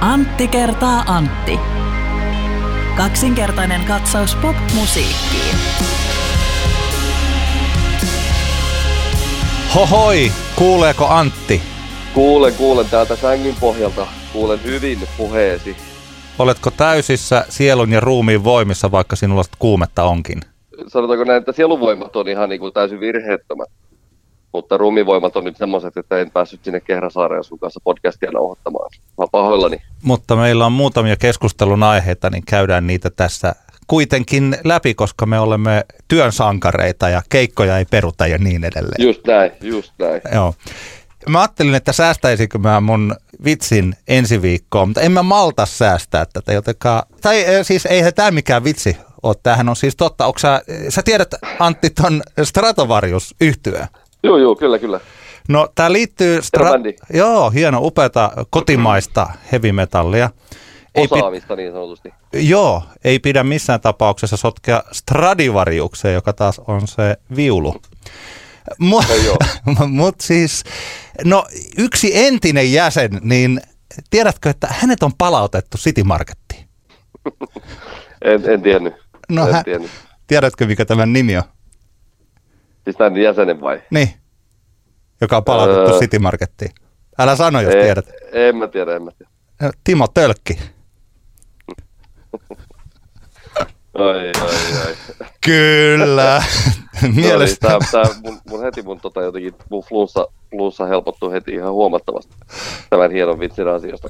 [0.00, 1.58] Antti kertaa Antti.
[2.96, 5.56] Kaksinkertainen katsaus pop-musiikkiin.
[9.74, 11.62] Hohoi, kuuleeko Antti?
[12.14, 14.06] Kuulen, kuulen täältä sängyn pohjalta.
[14.32, 15.76] Kuulen hyvin puheesi.
[16.38, 20.40] Oletko täysissä sielun ja ruumiin voimissa, vaikka sinulla kuumetta onkin?
[20.86, 23.68] Sanotaanko näin, että sieluvoimat on ihan niin kuin täysin virheettömät.
[24.56, 28.90] Mutta ruumivoimat on nyt semmoiset, että en päässyt sinne Kehrasaareen sun kanssa podcastia nauhoittamaan.
[29.18, 29.76] Mä pahoillani.
[30.02, 33.54] Mutta meillä on muutamia keskustelun aiheita, niin käydään niitä tässä
[33.86, 39.06] kuitenkin läpi, koska me olemme työn sankareita ja keikkoja ei peruta ja niin edelleen.
[39.06, 40.20] Just näin, just näin.
[40.34, 40.54] Joo.
[41.28, 46.52] Mä ajattelin, että säästäisikö mä mun vitsin ensi viikkoon, mutta en mä malta säästää tätä,
[46.52, 50.26] jotenka, tai siis eihän tämä mikään vitsi ole, tämähän on siis totta.
[50.26, 53.88] Onko sä, sä tiedät Antti ton Stratovarius yhtyä?
[54.26, 55.00] Joo, joo, kyllä, kyllä.
[55.48, 56.40] No tämä liittyy...
[56.40, 60.30] Stra- joo, hieno, upeata kotimaista heavy metallia.
[60.94, 62.14] Ei Osaamista pi- niin sanotusti.
[62.32, 67.76] Joo, ei pidä missään tapauksessa sotkea Stradivariukseen, joka taas on se viulu.
[68.78, 69.12] Mutta
[69.66, 70.64] no mut siis,
[71.24, 71.44] no
[71.78, 73.60] yksi entinen jäsen, niin
[74.10, 76.68] tiedätkö, että hänet on palautettu City Markettiin?
[78.24, 78.94] en, en tiennyt.
[79.28, 79.90] No en hän, tiennyt.
[80.26, 81.42] tiedätkö, mikä tämän nimi on?
[82.86, 83.82] Siis tämän jäsenen vai?
[83.90, 84.08] Niin,
[85.20, 86.70] joka on palautettu öö, City Markettiin.
[87.18, 88.06] Älä sano, jos ei, tiedät.
[88.32, 89.72] En mä tiedä, en mä tiedä.
[89.84, 90.58] Timo Tölkki.
[93.94, 94.94] Ai, ai, ai.
[95.46, 96.42] Kyllä.
[97.16, 97.78] Mielestäni.
[97.78, 102.34] Tää, tää mun, mun, heti mun, tota, jotenkin, mun flunssa, flunssa helpottuu heti ihan huomattavasti
[102.90, 104.08] tämän hienon vitsin asioista.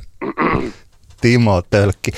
[1.20, 2.10] Timo Tölkki.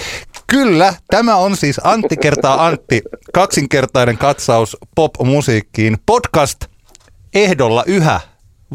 [0.52, 5.96] Kyllä, tämä on siis Antti kertaa Antti, kaksinkertainen katsaus pop-musiikkiin.
[6.06, 6.64] Podcast
[7.34, 8.20] ehdolla yhä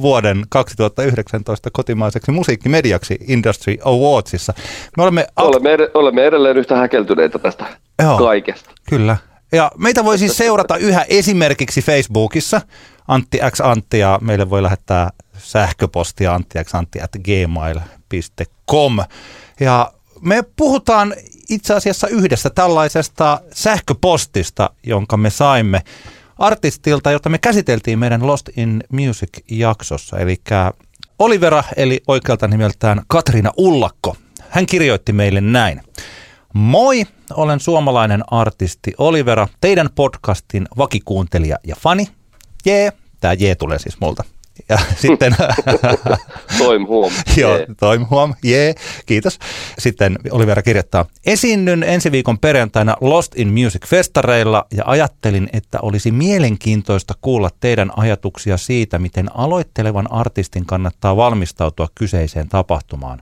[0.02, 4.54] vuoden 2019 kotimaiseksi musiikkimediaksi Industry Awardsissa.
[4.98, 7.66] Me olemme, ak- olemme, ed- olemme edelleen yhtä häkeltyneitä tästä
[8.04, 8.70] Joo, kaikesta.
[8.90, 9.18] Kyllä.
[9.52, 12.62] Ja meitä voi siis seurata yhä esimerkiksi Facebookissa
[13.08, 18.98] Antti X Antti ja meille voi lähettää sähköpostia anttiXantti.gmail.com.
[19.60, 19.92] Ja
[20.22, 21.14] me puhutaan
[21.50, 25.82] itse asiassa yhdessä tällaisesta sähköpostista, jonka me saimme
[26.38, 30.18] artistilta, jota me käsiteltiin meidän Lost in Music-jaksossa.
[30.20, 30.42] Eli
[31.20, 34.16] Olivera, eli oikealta nimeltään Katriina Ullakko.
[34.50, 35.82] Hän kirjoitti meille näin.
[36.54, 42.08] Moi, olen suomalainen artisti Olivera, teidän podcastin vakikuuntelija ja fani.
[42.66, 44.24] Jee, tämä jee tulee siis multa.
[44.70, 45.36] Ja sitten...
[46.58, 47.12] toim huom.
[47.38, 48.76] Joo, toim huom, jee,
[49.06, 49.40] kiitos.
[49.80, 56.12] Sitten Olivera kirjoittaa, esiinnyn ensi viikon perjantaina Lost in Music festareilla ja ajattelin, että olisi
[56.12, 63.20] mielenkiintoista kuulla teidän ajatuksia siitä, miten aloittelevan artistin kannattaa valmistautua kyseiseen tapahtumaan.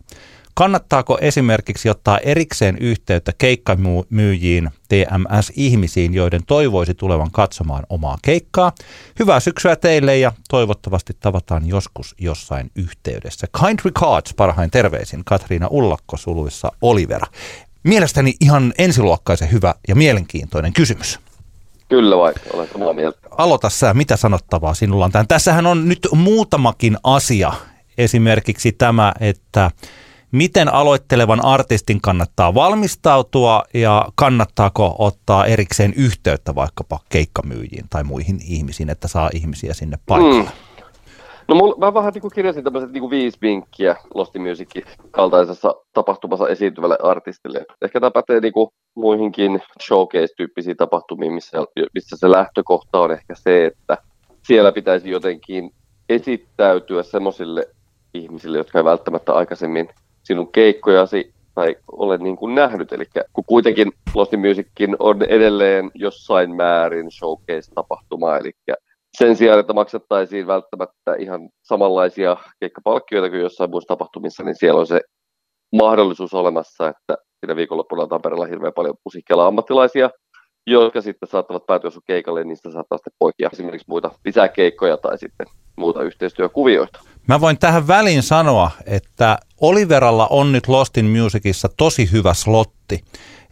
[0.53, 8.71] Kannattaako esimerkiksi ottaa erikseen yhteyttä keikkamyyjiin, TMS-ihmisiin, joiden toivoisi tulevan katsomaan omaa keikkaa?
[9.19, 13.47] Hyvää syksyä teille ja toivottavasti tavataan joskus jossain yhteydessä.
[13.59, 17.27] Kind regards, parhain terveisin, Katriina Ullakko suluissa Olivera.
[17.83, 21.19] Mielestäni ihan ensiluokkaisen hyvä ja mielenkiintoinen kysymys.
[21.89, 23.19] Kyllä vai, olen samaa mieltä.
[23.31, 25.27] Aloita sä, mitä sanottavaa sinulla on tämän.
[25.27, 27.53] Tässähän on nyt muutamakin asia.
[27.97, 29.71] Esimerkiksi tämä, että
[30.31, 38.89] miten aloittelevan artistin kannattaa valmistautua ja kannattaako ottaa erikseen yhteyttä vaikkapa keikkamyyjiin tai muihin ihmisiin,
[38.89, 40.43] että saa ihmisiä sinne paikalle?
[40.43, 40.49] Mm.
[41.47, 46.47] No mulla, mä vähän niin kirjasin tämmöiset niin kuin viisi vinkkiä Lost Music kaltaisessa tapahtumassa
[46.47, 47.65] esiintyvälle artistille.
[47.81, 51.57] Ehkä tämä pätee niin kuin muihinkin showcase-tyyppisiin tapahtumiin, missä,
[51.93, 53.97] missä se lähtökohta on ehkä se, että
[54.43, 55.71] siellä pitäisi jotenkin
[56.09, 57.67] esittäytyä semmoisille
[58.13, 59.89] ihmisille, jotka ei välttämättä aikaisemmin
[60.23, 62.93] sinun keikkojasi tai ole niin kuin nähnyt.
[62.93, 68.51] Eli kun kuitenkin Lost Musicin on edelleen jossain määrin showcase-tapahtuma, eli
[69.17, 74.87] sen sijaan, että maksettaisiin välttämättä ihan samanlaisia keikkapalkkioita kuin jossain muissa tapahtumissa, niin siellä on
[74.87, 75.01] se
[75.75, 80.09] mahdollisuus olemassa, että siinä viikonloppuna Tampereella hirveän paljon musiikkialan ammattilaisia,
[80.67, 85.17] jotka sitten saattavat päätyä sun keikalle, niin niistä saattaa sitten poikia esimerkiksi muita lisäkeikkoja tai
[85.17, 85.47] sitten
[85.77, 86.99] muuta yhteistyökuvioita.
[87.27, 93.03] Mä voin tähän väliin sanoa, että Oliveralla on nyt Lost in Musicissa tosi hyvä slotti.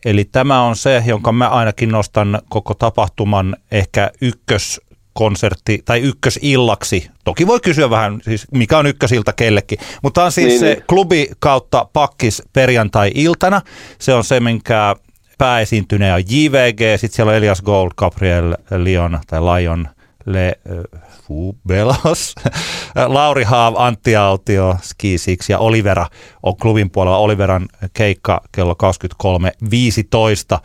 [0.05, 4.81] Eli tämä on se, jonka mä ainakin nostan koko tapahtuman ehkä ykkös
[5.13, 7.09] konsertti tai ykkösillaksi.
[7.23, 10.83] Toki voi kysyä vähän, siis mikä on ykkösilta kellekin, mutta on siis niin, se niin.
[10.87, 13.61] klubi kautta pakkis perjantai-iltana.
[13.99, 14.95] Se on se, minkä
[15.37, 19.89] pääesiintyneen on JVG, sitten siellä on Elias Gold, Gabriel Lion tai Lion,
[20.25, 20.59] Le
[21.27, 22.35] Fubelos,
[23.07, 26.07] Lauri Haav, Antti Autio, Ski Six ja Olivera
[26.43, 27.17] on klubin puolella.
[27.17, 28.75] Oliveran keikka kello
[30.55, 30.59] 23.15.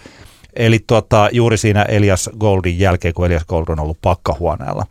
[0.57, 4.87] Eli tuota, juuri siinä Elias Goldin jälkeen, kun Elias Gold on ollut pakkahuoneella.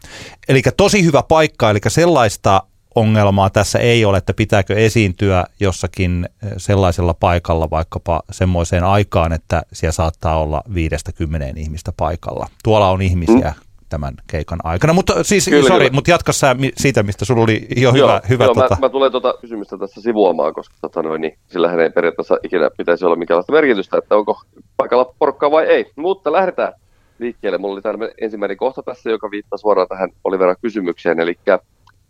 [0.47, 2.63] Eli tosi hyvä paikka, eli sellaista
[2.95, 9.91] ongelmaa tässä ei ole, että pitääkö esiintyä jossakin sellaisella paikalla vaikkapa semmoiseen aikaan, että siellä
[9.91, 12.47] saattaa olla viidestä kymmeneen ihmistä paikalla.
[12.63, 14.93] Tuolla on ihmisiä mm tämän keikan aikana.
[14.93, 18.05] Mutta siis, kyllä, sorry, mutta jatka sä siitä, mistä sulla oli jo hyvä.
[18.05, 18.75] Joo, hyvä joo, tota...
[18.75, 22.69] mä, mä, tulen tuota kysymystä tässä sivuamaan, koska tota noin, niin, sillähän ei periaatteessa ikinä
[22.77, 24.41] pitäisi olla minkäänlaista merkitystä, että onko
[24.77, 25.91] paikalla porukkaa vai ei.
[25.95, 26.73] Mutta lähdetään
[27.19, 27.57] liikkeelle.
[27.57, 31.35] Mulla oli tämä ensimmäinen kohta tässä, joka viittaa suoraan tähän Olivera kysymykseen, eli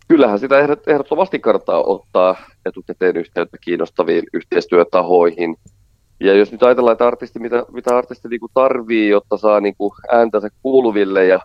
[0.07, 0.55] kyllähän sitä
[0.87, 2.35] ehdottomasti kannattaa ottaa
[2.65, 5.55] etukäteen yhteyttä kiinnostaviin yhteistyötahoihin.
[6.19, 9.91] Ja jos nyt ajatellaan, että artisti, mitä, mitä artisti niin tarvii, jotta saa niin kuin
[10.11, 11.39] ääntänsä kuuluville ja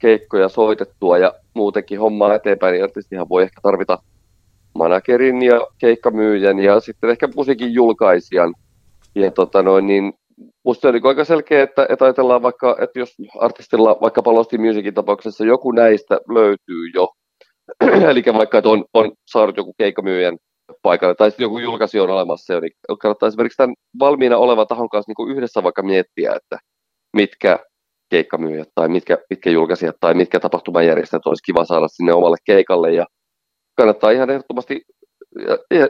[0.00, 3.98] keikkoja soitettua ja muutenkin hommaa eteenpäin, niin artistihan voi ehkä tarvita
[4.74, 8.54] managerin ja keikkamyyjän ja sitten ehkä musiikin julkaisijan.
[9.14, 10.12] Ja tota noin, niin
[10.64, 14.94] musta on niin aika selkeä, että, että ajatellaan vaikka, että jos artistilla vaikka Lost Musicin
[14.94, 17.08] tapauksessa joku näistä löytyy jo,
[18.10, 20.36] eli vaikka että on, on saanut joku keikkamyyjän
[20.82, 25.12] paikalle, tai sitten joku julkaisi on olemassa niin kannattaa esimerkiksi tämän valmiina olevan tahon kanssa
[25.18, 26.58] niin yhdessä vaikka miettiä, että
[27.16, 27.58] mitkä
[28.10, 33.06] keikkamyyjät tai mitkä, mitkä julkaisijat tai mitkä tapahtumajärjestäjät olisi kiva saada sinne omalle keikalle ja
[33.76, 34.82] kannattaa ihan ehdottomasti,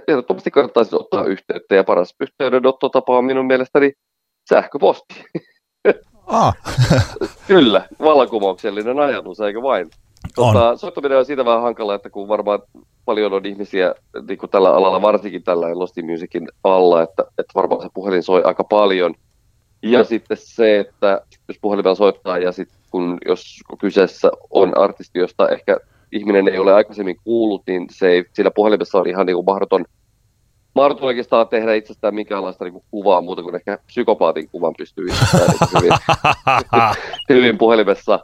[0.09, 3.93] ehdottomasti kannattaa siis ottaa yhteyttä ja paras yhteydenottotapa on minun mielestäni
[4.49, 5.15] sähköposti.
[6.33, 6.55] Ah.
[7.47, 9.89] Kyllä, vallankumouksellinen ajatus, eikö vain?
[10.35, 12.59] Tota, soittaminen on siitä vähän hankala, että kun varmaan
[13.05, 13.95] paljon on ihmisiä
[14.29, 18.43] niin kuin tällä alalla, varsinkin tällä Lost Musicin alla, että, että varmaan se puhelin soi
[18.45, 19.15] aika paljon–
[19.83, 25.49] ja sitten se, että jos puhelimella soittaa ja sitten kun jos kyseessä on artisti, josta
[25.49, 25.77] ehkä
[26.13, 29.85] ihminen ei ole aikaisemmin kuullut, niin se ei, siinä puhelimessa on ihan niin kuin mahdoton,
[30.75, 35.47] mahdoton oikeastaan tehdä itsestään minkäänlaista niin kuin kuvaa muuta kuin ehkä psykopaatin kuvan pystyy itsestään
[35.49, 35.93] niin hyvin,
[37.43, 38.21] hyvin puhelimessa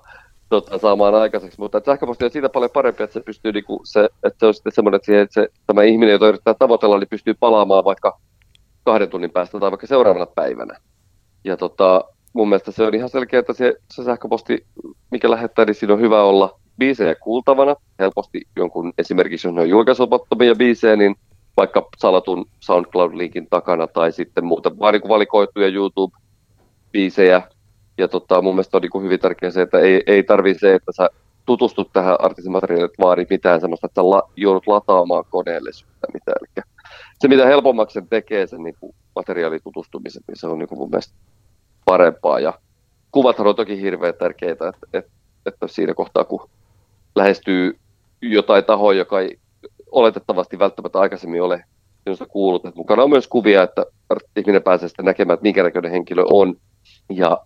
[0.48, 4.08] tota, saamaan aikaiseksi, mutta sähköposti on siitä paljon parempi, että se pystyy, niin kuin se,
[4.24, 7.34] että se on sitten semmoinen, että, että se, tämä ihminen, jota yrittää tavoitella, niin pystyy
[7.34, 8.18] palaamaan vaikka
[8.84, 10.78] kahden tunnin päästä tai vaikka seuraavana päivänä.
[11.46, 14.66] Ja tota, mun mielestä se on ihan selkeä, että se, se sähköposti,
[15.10, 17.76] mikä lähettää, niin siinä on hyvä olla biisejä kuultavana.
[17.98, 21.16] Helposti jonkun, esimerkiksi jos ne on julkaisumattomia biisejä, niin
[21.56, 27.42] vaikka salatun SoundCloud-linkin takana tai sitten muuta, vaan niin valikoituja YouTube-biisejä.
[27.98, 30.92] Ja tota, mun mielestä on niin hyvin tärkeää se, että ei, ei tarvitse se, että
[30.92, 31.08] sä
[31.46, 35.70] tutustut tähän artistimateriaaliin, että vaadi mitään sellaista, että la, joudut lataamaan koneelle
[36.14, 36.36] mitään.
[36.40, 36.64] Eli
[37.18, 41.14] se, mitä helpommaksi sen tekee sen niin materiaalitutustumisen, niin se on niin mun mielestä
[41.86, 42.40] parempaa.
[42.40, 42.52] Ja
[43.12, 45.10] kuvathan on toki hirveän tärkeitä, että, että,
[45.46, 46.50] että siinä kohtaa, kun
[47.14, 47.78] lähestyy
[48.22, 49.38] jotain tahoa, joka ei
[49.90, 51.64] oletettavasti välttämättä aikaisemmin ole
[52.04, 53.86] sinusta kuullut, että mukana on myös kuvia, että
[54.36, 56.56] ihminen pääsee sitten näkemään, että minkä näköinen henkilö on.
[57.10, 57.38] Ja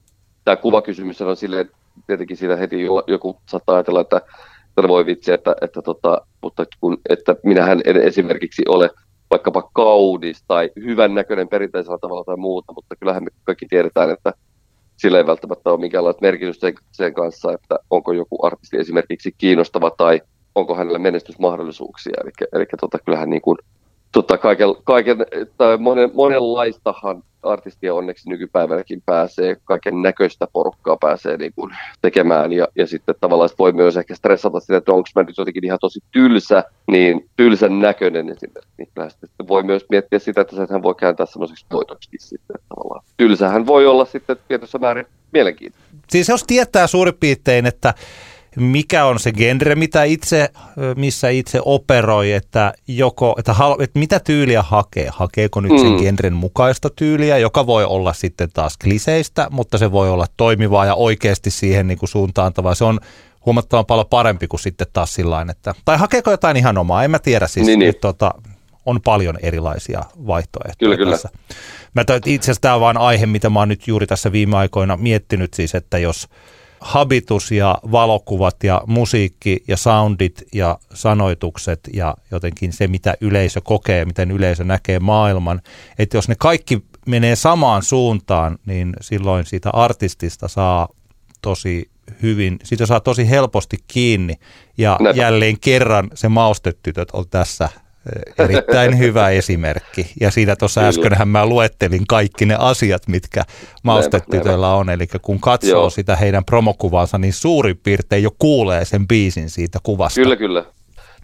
[0.45, 1.71] tämä kuvakysymys on silleen,
[2.07, 4.21] tietenkin siinä heti joku saattaa ajatella, että
[4.81, 8.91] että voi vitsi, että, että, tota, mutta kun, että minähän en esimerkiksi ole
[9.31, 14.33] vaikkapa kaunis tai hyvän näköinen perinteisellä tavalla tai muuta, mutta kyllähän me kaikki tiedetään, että
[14.97, 20.21] sillä ei välttämättä ole minkäänlaista merkitystä sen, kanssa, että onko joku artisti esimerkiksi kiinnostava tai
[20.55, 22.15] onko hänellä menestysmahdollisuuksia.
[22.23, 23.59] Eli, eli tota, kyllähän niin kuin,
[24.13, 25.19] tota, kaiken, kaiken,
[25.57, 32.69] tai monen, monenlaistahan artistia onneksi nykypäivänäkin pääsee, kaiken näköistä porukkaa pääsee niin kuin tekemään ja,
[32.77, 36.01] ja sitten tavallaan voi myös ehkä stressata sitä, että onko mä nyt jotenkin ihan tosi
[36.11, 38.71] tylsä, niin tylsän näköinen esimerkiksi.
[38.79, 43.05] Niin sitten voi myös miettiä sitä, että hän voi kääntää semmoiseksi voitoksi sitten tavallaan.
[43.17, 45.91] Tylsähän voi olla sitten tietyssä määrin mielenkiintoinen.
[46.09, 47.95] Siis jos tietää suurin piirtein, että
[48.57, 50.49] mikä on se genre, mitä itse,
[50.97, 55.09] missä itse operoi, että, joko, että, että mitä tyyliä hakee.
[55.13, 55.99] Hakeeko nyt sen mm.
[55.99, 60.95] genren mukaista tyyliä, joka voi olla sitten taas kliseistä, mutta se voi olla toimivaa ja
[60.95, 62.75] oikeasti siihen niin kuin suuntaantavaa.
[62.75, 63.01] Se on
[63.47, 67.19] huomattavan paljon parempi kuin sitten taas sillä että, tai hakeeko jotain ihan omaa, en mä
[67.19, 67.95] tiedä siis, niin, niin.
[68.01, 68.35] Tota,
[68.87, 71.13] on paljon erilaisia vaihtoehtoja kyllä, kyllä.
[71.13, 71.29] tässä.
[71.95, 74.97] Mä itse asiassa tämä on vaan aihe, mitä mä oon nyt juuri tässä viime aikoina
[74.97, 76.29] miettinyt siis, että jos–
[76.81, 84.05] habitus ja valokuvat ja musiikki ja soundit ja sanoitukset ja jotenkin se, mitä yleisö kokee,
[84.05, 85.61] miten yleisö näkee maailman.
[85.99, 90.89] Että jos ne kaikki menee samaan suuntaan, niin silloin siitä artistista saa
[91.43, 91.91] tosi
[92.23, 94.35] hyvin, siitä saa tosi helposti kiinni.
[94.79, 95.17] Ja Näin.
[95.17, 97.69] jälleen kerran se maustetytöt on tässä
[98.39, 100.13] Erittäin hyvä esimerkki.
[100.21, 103.43] Ja siinä tuossa äskenhän mä luettelin kaikki ne asiat, mitkä
[103.83, 104.91] maustetytöllä on.
[104.91, 105.91] Eli kun katsoo Joo.
[105.91, 110.21] sitä heidän promokuvaansa, niin suurin piirtein jo kuulee sen biisin siitä kuvasta.
[110.21, 110.65] Kyllä, kyllä.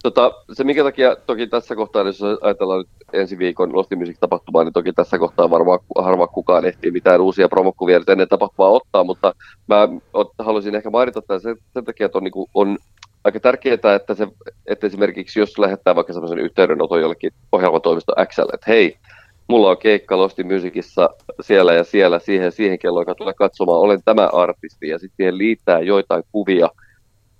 [0.03, 4.63] Tota, se minkä takia toki tässä kohtaa, jos ajatellaan nyt ensi viikon Lost Music tapahtumaa,
[4.63, 9.03] niin toki tässä kohtaa varmaan harva kukaan ehtii mitään uusia promokuvia nyt ennen tapahtumaa ottaa,
[9.03, 9.33] mutta
[9.67, 9.89] mä
[10.39, 12.77] haluaisin ehkä mainita tämän sen, sen takia, että on, niin kuin, on
[13.27, 14.27] aika tärkeää, että, se,
[14.65, 18.97] että esimerkiksi jos lähettää vaikka sellaisen yhteydenoton jollekin ohjelmatoimisto X, että hei,
[19.47, 21.09] mulla on keikka Losti Musicissa
[21.41, 25.37] siellä ja siellä siihen siihen kelloon, joka tulee katsomaan, olen tämä artisti, ja sitten siihen
[25.37, 26.69] liittää joitain kuvia,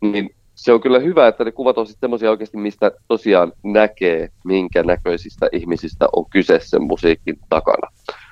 [0.02, 4.84] niin se on kyllä hyvä, että ne kuvat on sitten oikeasti, mistä tosiaan näkee, minkä
[4.84, 7.88] näköisistä ihmisistä on kyse sen musiikin takana.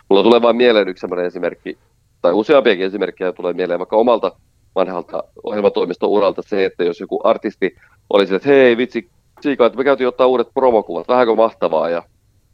[0.10, 1.78] Mulla tulee vain mieleen yksi esimerkki,
[2.22, 4.32] tai useampiakin esimerkkejä tulee mieleen vaikka omalta
[4.76, 7.76] vanhalta ohjelmatoimiston uralta se, että jos joku artisti
[8.10, 9.10] olisi, että hei vitsi,
[9.42, 12.04] Siika, että me käytiin ottaa uudet promokuvat, vähänkö mahtavaa, ja,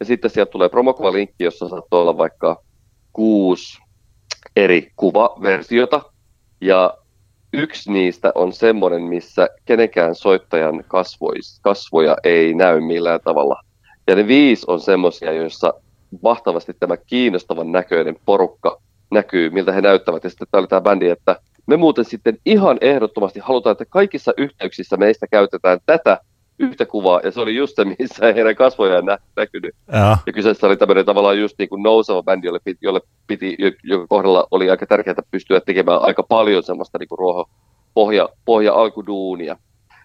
[0.00, 2.62] ja sitten sieltä tulee promokuvalinkki, jossa saattaa olla vaikka
[3.12, 3.78] kuusi
[4.56, 6.02] eri kuvaversiota,
[6.60, 6.94] ja
[7.52, 13.60] yksi niistä on semmoinen, missä kenenkään soittajan kasvois, kasvoja ei näy millään tavalla.
[14.06, 15.74] Ja ne viisi on semmoisia, joissa
[16.22, 20.24] mahtavasti tämä kiinnostavan näköinen porukka näkyy, miltä he näyttävät.
[20.24, 24.32] Ja sitten tämä oli tämä bändi, että me muuten sitten ihan ehdottomasti halutaan, että kaikissa
[24.36, 26.20] yhteyksissä meistä käytetään tätä
[26.58, 29.74] yhtä kuvaa, ja se oli just se, missä ei heidän kasvojaan nä- näkynyt.
[29.92, 30.18] Ja.
[30.26, 34.06] ja kyseessä oli tämmöinen tavallaan just niin kuin nouseva bändi, jolle piti, jolle piti, joka
[34.06, 37.50] kohdalla oli aika tärkeää pystyä tekemään aika paljon semmoista niin kuin ruoho,
[37.94, 39.56] pohja, pohja alkuduunia.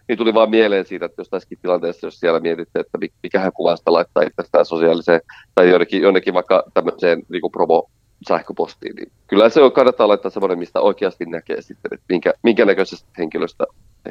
[0.07, 3.93] Niin tuli vaan mieleen siitä, että jos tässäkin tilanteessa, jos siellä mietitte, että mikähän kuvasta
[3.93, 5.21] laittaa itsestään sosiaaliseen
[5.55, 7.89] tai jonnekin, jonnekin vaikka tämmöiseen niin kuin promo
[8.27, 12.65] sähköpostiin, niin kyllä se on, kannattaa laittaa semmoinen, mistä oikeasti näkee sitten, että minkä, minkä
[12.65, 13.65] näköisestä henkilöistä,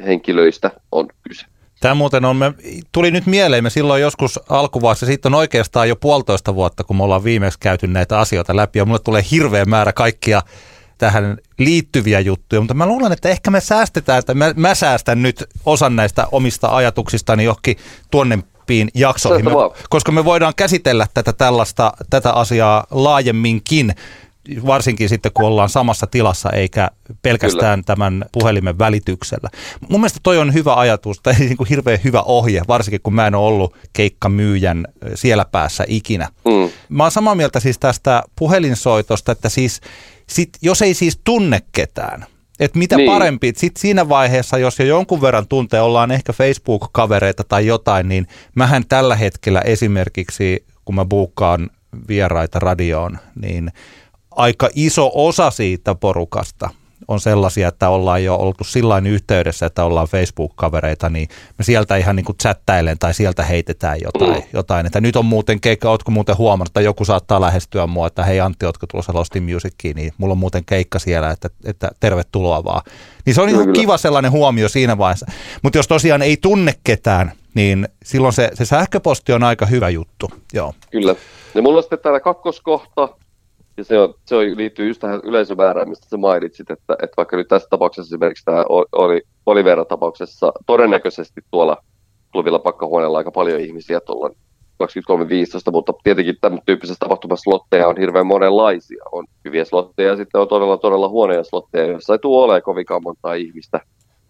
[0.05, 1.45] henkilöistä on kyse.
[1.79, 2.53] Tämä muuten on, me,
[2.91, 7.03] tuli nyt mieleen, me silloin joskus alkuvaiheessa, siitä on oikeastaan jo puolitoista vuotta, kun me
[7.03, 10.41] ollaan viimeksi käyty näitä asioita läpi, ja mulle tulee hirveä määrä kaikkia
[10.97, 15.43] tähän liittyviä juttuja, mutta mä luulen, että ehkä me säästetään, että mä, mä säästän nyt
[15.65, 17.77] osan näistä omista ajatuksistani johonkin
[18.67, 19.51] tuonnempiin jaksoihin, me,
[19.89, 23.95] koska me voidaan käsitellä tätä tällaista, tätä asiaa laajemminkin
[24.65, 27.85] varsinkin sitten kun ollaan samassa tilassa eikä pelkästään Kyllä.
[27.85, 29.49] tämän puhelimen välityksellä.
[29.89, 33.27] Mun mielestä toi on hyvä ajatus tai niin kuin hirveän hyvä ohje, varsinkin kun mä
[33.27, 36.29] en ole ollut keikkamyyjän siellä päässä ikinä.
[36.45, 36.69] Mm.
[36.89, 39.81] Mä oon samaa mieltä siis tästä puhelinsoitosta, että siis
[40.27, 42.25] sit, jos ei siis tunne ketään,
[42.59, 43.11] että mitä niin.
[43.11, 48.27] parempi, sitten siinä vaiheessa, jos jo jonkun verran tuntee, ollaan ehkä Facebook-kavereita tai jotain, niin
[48.55, 51.69] mähän tällä hetkellä esimerkiksi, kun mä buukkaan
[52.07, 53.71] vieraita radioon, niin
[54.31, 56.69] aika iso osa siitä porukasta
[57.07, 62.15] on sellaisia, että ollaan jo oltu sillä yhteydessä, että ollaan Facebook-kavereita, niin me sieltä ihan
[62.15, 64.41] niin kuin chattailen tai sieltä heitetään jotain.
[64.41, 64.49] Mm.
[64.53, 64.85] jotain.
[64.85, 68.39] Että nyt on muuten keikka, ootko muuten huomannut, että joku saattaa lähestyä mua, että hei
[68.39, 72.81] Antti, ootko tulossa Lostin Musiciin, niin mulla on muuten keikka siellä, että, että tervetuloa vaan.
[73.25, 75.31] Niin se on ihan kiva sellainen huomio siinä vaiheessa.
[75.63, 80.31] Mutta jos tosiaan ei tunne ketään, niin silloin se, se sähköposti on aika hyvä juttu.
[80.53, 80.73] Joo.
[80.91, 81.15] Kyllä.
[81.55, 83.09] Ja mulla on sitten täällä kakkoskohta,
[83.77, 87.37] ja se, on, se on, liittyy just tähän yleisömäärään, mistä sä mainitsit, että, että vaikka
[87.37, 91.77] nyt tässä tapauksessa esimerkiksi tämä oli Olivera-tapauksessa todennäköisesti tuolla
[92.31, 94.29] tulevilla pakkahuoneella aika paljon ihmisiä tuolla
[94.83, 99.03] 23.15, mutta tietenkin tämän tyyppisessä tapahtumassa slotteja on hirveän monenlaisia.
[99.11, 103.03] On hyviä slotteja ja sitten on todella todella huonoja slotteja, joissa ei tule olemaan kovinkaan
[103.03, 103.79] montaa ihmistä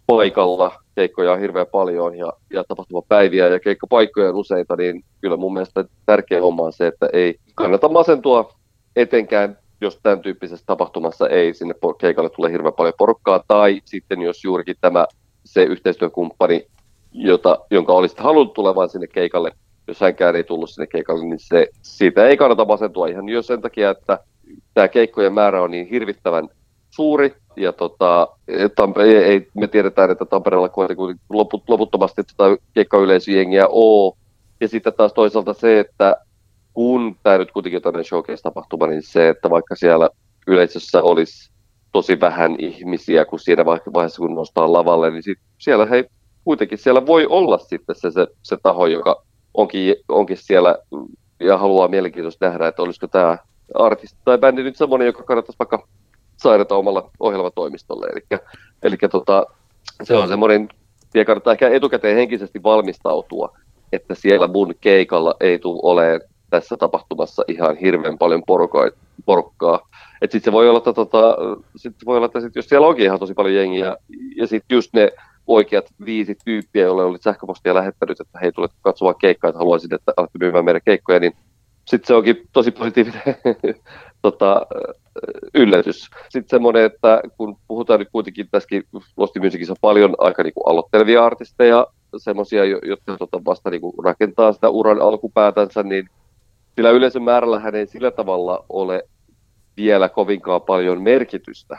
[0.08, 0.72] paikalla.
[0.96, 5.86] Keikkoja on hirveän paljon ja, ja tapahtumapäiviä ja keikkapaikkoja on useita, niin kyllä mun mielestä
[6.06, 8.57] tärkeä homma on se, että ei kannata masentua
[8.98, 14.44] etenkään jos tämän tyyppisessä tapahtumassa ei sinne keikalle tule hirveän paljon porukkaa, tai sitten jos
[14.44, 15.06] juurikin tämä
[15.44, 16.68] se yhteistyökumppani,
[17.12, 19.51] jota, jonka olisit halunnut tulevan sinne keikalle,
[19.88, 23.62] jos hänkään ei tullut sinne keikalle, niin se, siitä ei kannata masentua ihan jo sen
[23.62, 24.20] takia, että
[24.74, 26.50] tämä keikkojen määrä on niin hirvittävän
[26.89, 28.27] suuri, ja tota,
[29.06, 34.13] ei, ei, me tiedetään, että Tampereella kuitenkin loput, loputtomasti tätä keikkayleisöjengiä on,
[34.62, 36.16] ja sitten taas toisaalta se, että
[36.77, 40.10] kun tämä nyt kuitenkin on showcase-tapahtuma, niin se, että vaikka siellä
[40.48, 41.51] yleisössä olisi
[41.91, 46.05] tosi vähän ihmisiä, kun siinä vaiheessa, kun nostaa lavalle, niin sit siellä hei,
[46.43, 50.77] kuitenkin siellä voi olla sitten se, se, se taho, joka onkin, onkin siellä
[51.39, 53.38] ja haluaa mielenkiintoista nähdä, että olisiko tämä
[53.74, 55.88] artisti tai bändi nyt semmoinen, joka kannattaisi vaikka
[56.38, 58.07] sairata omalla ohjelmatoimistolle.
[58.07, 58.39] Eli,
[58.84, 59.46] eli tota,
[60.03, 60.69] se on semmoinen,
[61.13, 63.57] ja kannattaa ehkä etukäteen henkisesti valmistautua,
[63.93, 68.89] että siellä mun keikalla ei tule olemaan tässä tapahtumassa ihan hirveän paljon porukkaa.
[69.25, 69.80] porukkaa.
[70.22, 71.38] Sitten se voi olla, että, tota,
[71.75, 73.98] sit voi olla, että sit, jos siellä onkin ihan tosi paljon jengiä,
[74.36, 75.12] ja sitten just ne
[75.48, 80.13] oikeat viisi tyyppiä, joille oli sähköpostia lähettänyt, että hei, tulet katsomaan keikkaa, että haluaisin, että
[80.18, 81.34] alatte myymään meidän keikkoja, niin
[81.88, 83.22] sitten se onkin tosi positiivinen
[84.22, 84.66] tota,
[85.54, 86.10] yllätys.
[86.30, 88.84] Sitten semmoinen, että kun puhutaan nyt kuitenkin tässäkin
[89.18, 91.88] Losti Musicissa paljon aika niin kuin aloittelevia artisteja,
[92.18, 96.10] semmoisia, jotka tota, vasta niin kuin rakentaa sitä uran alkupäätänsä, niin
[96.77, 99.03] sillä yleisön määrällä hän ei sillä tavalla ole
[99.77, 101.77] vielä kovinkaan paljon merkitystä.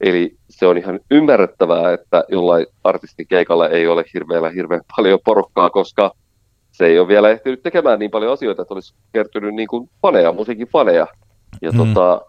[0.00, 5.70] Eli se on ihan ymmärrettävää, että jollain artistin keikalla ei ole hirveellä hirveän paljon porukkaa,
[5.70, 6.12] koska
[6.72, 10.32] se ei ole vielä ehtinyt tekemään niin paljon asioita, että olisi kertynyt niin kuin faneja,
[10.32, 11.06] musiikin faneja.
[11.62, 11.78] Ja, mm.
[11.78, 12.20] tota,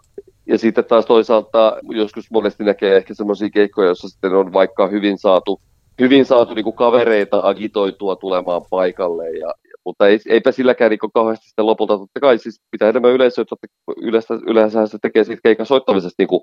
[0.46, 5.18] ja sitten taas toisaalta joskus monesti näkee ehkä semmoisia keikkoja, joissa sitten on vaikka hyvin
[5.18, 5.60] saatu,
[6.00, 9.30] hyvin saatu niin kuin kavereita agitoitua tulemaan paikalle.
[9.30, 9.54] Ja,
[9.88, 13.56] mutta ei, eipä silläkään niin kauheasti sitten lopulta, totta kai siis pitää enemmän yleisöä, että
[13.96, 16.40] yleensä, yleensä se tekee siitä keikan soittamisesta niin kuin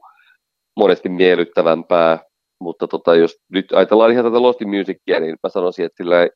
[0.76, 2.20] monesti miellyttävämpää,
[2.62, 6.30] mutta tota, jos nyt ajatellaan ihan tätä Lost Musicia, niin mä sanoisin, että sillä ei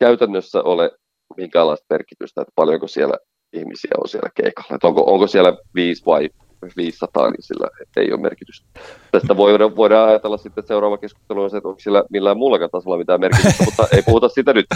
[0.00, 0.90] käytännössä ole
[1.36, 3.14] minkäänlaista merkitystä, että paljonko siellä
[3.52, 4.74] ihmisiä on siellä keikalla.
[4.74, 6.30] Että onko, onko siellä viisi vai
[6.76, 8.66] 500, niin sillä ei ole merkitystä.
[9.12, 12.96] Tästä voidaan, voidaan ajatella sitten seuraava keskustelu on se, että onko sillä millään muullakaan tasolla
[12.96, 14.66] mitään merkitystä, mutta ei puhuta sitä nyt.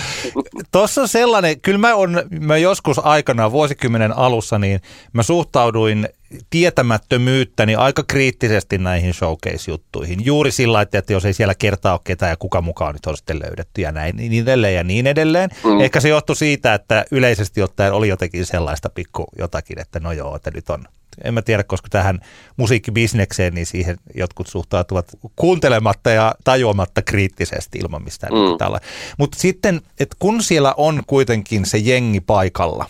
[0.73, 4.81] Tuossa on sellainen, kyllä mä, on, mä joskus aikana vuosikymmenen alussa, niin
[5.13, 6.09] mä suhtauduin
[6.51, 10.25] tietämättömyyttäni aika kriittisesti näihin showcase-juttuihin.
[10.25, 13.39] Juuri sillä että jos ei siellä kertaa ole ketään ja kuka mukaan nyt on sitten
[13.39, 15.51] löydetty ja näin, niin edelleen ja niin edelleen.
[15.65, 15.81] Mm.
[15.81, 20.37] Ehkä se johtui siitä, että yleisesti ottaen oli jotenkin sellaista pikku jotakin, että no joo,
[20.37, 20.85] että nyt on
[21.25, 22.21] en mä tiedä, koska tähän
[22.57, 25.07] musiikkibisnekseen, niin siihen jotkut suhtautuvat
[25.37, 28.59] kuuntelematta ja tajuamatta kriittisesti ilman mistään mm.
[28.59, 28.81] tällä.
[29.19, 32.87] Mutta sitten, että kun siellä on kuitenkin se jengi paikalla,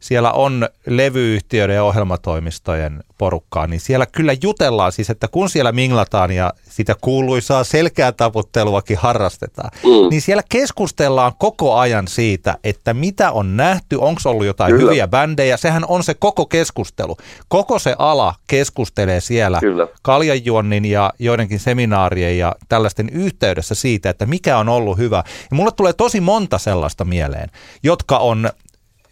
[0.00, 6.30] siellä on levyyhtiöiden ja ohjelmatoimistojen porukkaa, niin siellä kyllä jutellaan siis, että kun siellä minglataan
[6.30, 10.10] ja sitä kuuluisaa selkeää taputteluakin harrastetaan, mm.
[10.10, 14.90] niin siellä keskustellaan koko ajan siitä, että mitä on nähty, onko ollut jotain kyllä.
[14.90, 15.56] hyviä bändejä.
[15.56, 17.16] Sehän on se koko keskustelu.
[17.48, 19.86] Koko se ala keskustelee siellä kyllä.
[20.02, 25.22] kaljanjuonnin ja joidenkin seminaarien ja tällaisten yhteydessä siitä, että mikä on ollut hyvä.
[25.50, 27.50] Ja mulle tulee tosi monta sellaista mieleen,
[27.82, 28.50] jotka on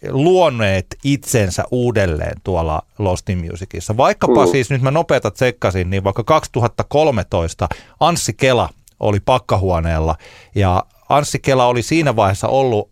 [0.07, 3.97] luoneet itsensä uudelleen tuolla Lost in Musicissa.
[3.97, 4.51] Vaikkapa mm.
[4.51, 7.69] siis, nyt mä nopeata tsekkasin, niin vaikka 2013
[7.99, 8.69] Anssi Kela
[8.99, 10.15] oli pakkahuoneella
[10.55, 12.89] ja Anssi Kela oli siinä vaiheessa ollut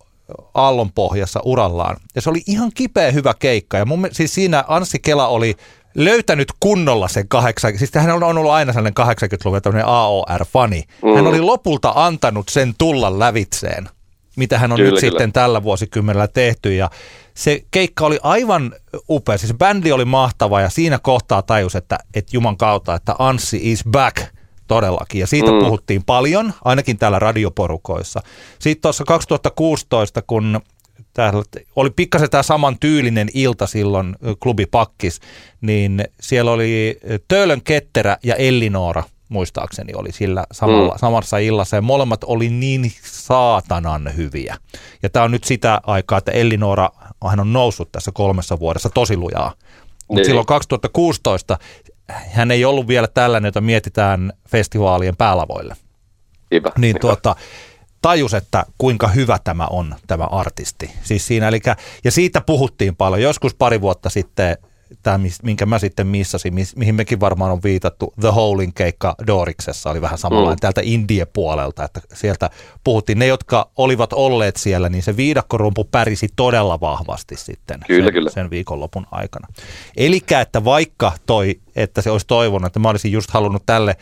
[0.53, 1.97] aallonpohjassa urallaan.
[2.15, 3.77] Ja se oli ihan kipeä hyvä keikka.
[3.77, 5.55] Ja mun, siis siinä Anssi Kela oli
[5.95, 10.83] löytänyt kunnolla sen 80, siis hän on ollut aina sellainen 80-luvun tämmöinen AOR-fani.
[11.03, 11.15] Mm.
[11.15, 13.89] Hän oli lopulta antanut sen tulla lävitseen
[14.37, 15.11] mitä hän on kyllä, nyt kyllä.
[15.11, 16.75] sitten tällä vuosikymmenellä tehty.
[16.75, 16.89] Ja
[17.33, 18.73] se keikka oli aivan
[19.09, 19.37] upea.
[19.37, 23.83] Siis bändi oli mahtava ja siinä kohtaa tajus, että, että Juman kautta, että Anssi is
[23.91, 24.17] back
[24.67, 25.19] todellakin.
[25.19, 25.59] Ja siitä mm.
[25.59, 28.21] puhuttiin paljon, ainakin täällä radioporukoissa.
[28.59, 30.61] Sitten tuossa 2016, kun
[31.13, 31.43] täällä
[31.75, 35.19] oli pikkasen tämä saman tyylinen ilta silloin klubi Pakkis,
[35.61, 40.99] niin siellä oli Töölön Ketterä ja Ellinora– muistaakseni oli sillä samalla, mm.
[40.99, 44.57] samassa illassa ja molemmat oli niin saatanan hyviä.
[45.03, 46.89] Ja tämä on nyt sitä aikaa, että Ellinora
[47.29, 49.53] hän on noussut tässä kolmessa vuodessa tosi lujaa.
[50.07, 50.25] Mutta niin.
[50.25, 51.57] silloin 2016
[52.07, 55.75] hän ei ollut vielä tällainen, jota mietitään festivaalien päälavoille.
[56.51, 56.99] Ipä, niin ipä.
[56.99, 57.35] tuota,
[58.01, 60.91] tajus, että kuinka hyvä tämä on, tämä artisti.
[61.03, 61.61] Siis siinä, eli,
[62.03, 63.21] ja siitä puhuttiin paljon.
[63.21, 64.57] Joskus pari vuotta sitten
[65.03, 70.01] tämä, minkä mä sitten missasin, mihin mekin varmaan on viitattu, The Holein keikka Doriksessa oli
[70.01, 70.57] vähän samalla mm.
[70.59, 72.49] täältä Indie-puolelta, että sieltä
[72.83, 73.19] puhuttiin.
[73.19, 78.29] Ne, jotka olivat olleet siellä, niin se viidakkorumpu pärisi todella vahvasti sitten kyllä, sen, kyllä.
[78.29, 79.47] sen viikonlopun aikana.
[79.97, 83.95] Eli että vaikka toi, että se olisi toivonut, että mä olisin just halunnut tälle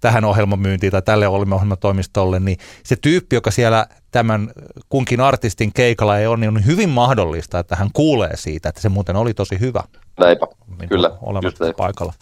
[0.00, 4.50] tähän ohjelmamyyntiin tai tälle ohjelmatoimistolle, niin se tyyppi, joka siellä tämän
[4.88, 8.88] kunkin artistin keikalla ei ole, niin on hyvin mahdollista, että hän kuulee siitä, että se
[8.88, 9.82] muuten oli tosi hyvä.
[10.18, 10.46] Näinpä,
[10.78, 11.10] niin kyllä.
[11.22, 12.12] Olemassa paikalla.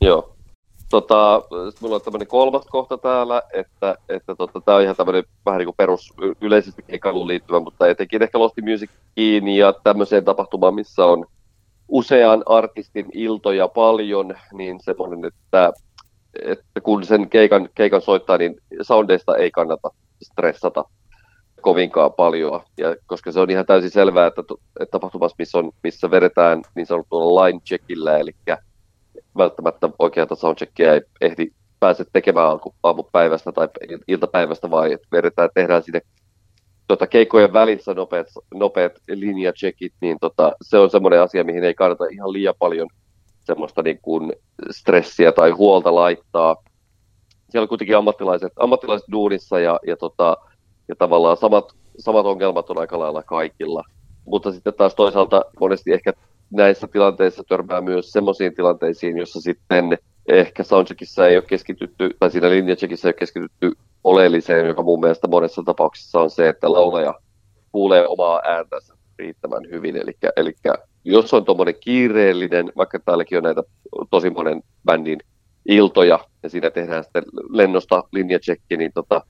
[0.00, 0.34] Joo.
[0.90, 1.42] Tota,
[1.80, 5.66] mulla on tämmöinen kolmas kohta täällä, että, että tota, tämä on ihan tämmöinen vähän niin
[5.66, 11.26] kuin perus yleisesti keikkailuun liittyvä, mutta etenkin ehkä Losti Musiciin ja tämmöiseen tapahtumaan, missä on
[11.88, 15.72] usean artistin iltoja paljon, niin semmoinen, että
[16.44, 19.90] että kun sen keikan, keikan soittaa, niin soundeista ei kannata
[20.22, 20.84] stressata
[21.60, 24.42] kovinkaan paljon, ja koska se on ihan täysin selvää, että,
[24.80, 28.30] että tapahtumassa, missä, on, missä vedetään niin sanotulla line checkillä, eli
[29.36, 31.46] välttämättä oikeata soundcheckia ei ehdi
[31.80, 33.68] pääse tekemään aamupäivästä tai
[34.08, 36.00] iltapäivästä, vaan että vedetään, tehdään sinne
[36.88, 42.04] tota, keikkojen välissä nopeat, nopeat linjacheckit, niin tota, se on semmoinen asia, mihin ei kannata
[42.06, 42.88] ihan liian paljon
[43.48, 44.32] semmoista niin kuin
[44.70, 46.56] stressiä tai huolta laittaa.
[47.50, 50.36] siellä on kuitenkin ammattilaiset, ammattilaiset duunissa ja, ja, tota,
[50.88, 53.84] ja tavallaan samat, samat ongelmat on aika lailla kaikilla.
[54.24, 56.12] Mutta sitten taas toisaalta monesti ehkä
[56.50, 62.50] näissä tilanteissa törmää myös semmoisiin tilanteisiin, jossa sitten ehkä soundcheckissa ei ole keskitytty, tai siinä
[62.50, 63.72] linjacheckissa ei ole keskitytty
[64.04, 67.14] oleelliseen, joka mun mielestä monessa tapauksessa on se, että laulaja
[67.72, 69.96] kuulee omaa ääntänsä riittävän hyvin.
[69.96, 70.54] Eli
[71.04, 73.62] jos on tuommoinen kiireellinen, vaikka täälläkin on näitä
[74.10, 75.18] tosi monen bändin
[75.68, 79.22] iltoja, ja siinä tehdään sitten lennosta linjachecki, niin tota,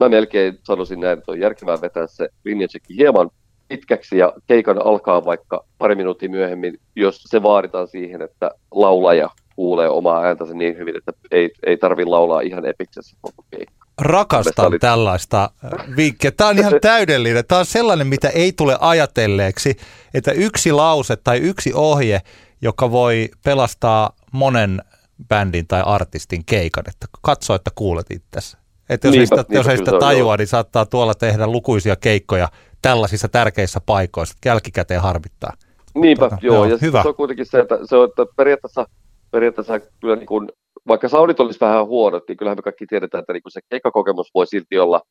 [0.00, 3.30] mä melkein sanoisin näin, että on järkevää vetää se linjachecki hieman
[3.68, 9.88] pitkäksi ja keikan alkaa vaikka pari minuuttia myöhemmin, jos se vaaditaan siihen, että laulaja kuulee
[9.88, 13.83] omaa ääntänsä niin hyvin, että ei, ei tarvi laulaa ihan epiksessä koko keikka.
[14.00, 14.78] Rakastan oli...
[14.78, 15.50] tällaista
[15.96, 16.30] vinkkiä.
[16.30, 17.44] Tämä on ihan täydellinen.
[17.48, 19.76] Tämä on sellainen, mitä ei tule ajatelleeksi,
[20.14, 22.20] että yksi lause tai yksi ohje,
[22.62, 24.82] joka voi pelastaa monen
[25.28, 28.56] bändin tai artistin keikan, että katso, että kuulet itsesi.
[28.88, 31.96] Että jos niinpä, ei sitä, niinpä, jos ei sitä tajua, niin saattaa tuolla tehdä lukuisia
[31.96, 32.48] keikkoja
[32.82, 35.52] tällaisissa tärkeissä paikoissa, jälkikäteen harmittaa.
[35.94, 37.02] Niinpä, tota, joo, joo, ja hyvä.
[37.02, 38.86] se on kuitenkin se, että, se on, että periaatteessa,
[39.30, 40.48] periaatteessa kyllä niin kuin,
[40.88, 44.30] vaikka saunit olisi vähän huonot, niin kyllähän me kaikki tiedetään, että niin kuin se keikkakokemus
[44.34, 45.02] voi silti olla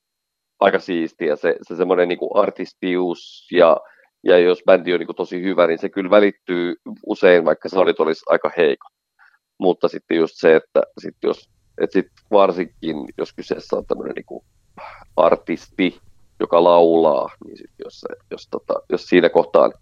[0.60, 3.78] aika siistiä, se, se semmoinen niin artistius ja,
[4.24, 8.00] ja jos bändi on niin kuin tosi hyvä, niin se kyllä välittyy usein, vaikka saunit
[8.00, 8.94] olisi aika heikot.
[9.60, 11.50] Mutta sitten just se, että sit jos,
[11.82, 14.42] että sit varsinkin, jos kyseessä on tämmöinen niin
[15.18, 16.00] artisti,
[16.40, 19.74] joka laulaa, niin sit jos, jos, tota, jos siinä kohtaan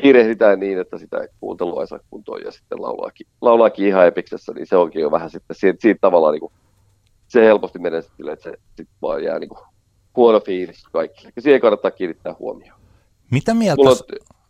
[0.00, 4.66] kiirehditään niin, että sitä kuuntelua ei saa kuntoon ja sitten laulaakin, laulaakin ihan epiksessä, niin
[4.66, 6.52] se onkin jo vähän sitten siitä, siitä tavallaan niin kuin,
[7.28, 9.60] se helposti menee sille, että se sitten vaan jää niin kuin,
[10.16, 11.32] huono fiilis kaikille.
[11.36, 12.80] Ja siihen kannattaa kiinnittää huomioon.
[13.30, 13.96] Mitä mieltä, on,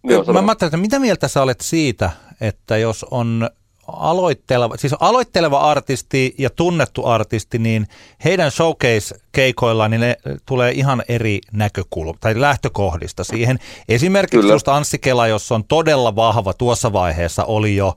[0.03, 2.11] niin mä, mä että mitä mieltä sä olet siitä,
[2.41, 3.51] että jos on
[3.97, 7.87] aloitteleva, siis aloitteleva artisti ja tunnettu artisti, niin
[8.25, 13.59] heidän showcase-keikoillaan niin ne tulee ihan eri näkökulma tai lähtökohdista siihen.
[13.89, 14.53] Esimerkiksi Kyllä.
[14.53, 17.97] just Anssi Kela, jos on todella vahva tuossa vaiheessa, oli jo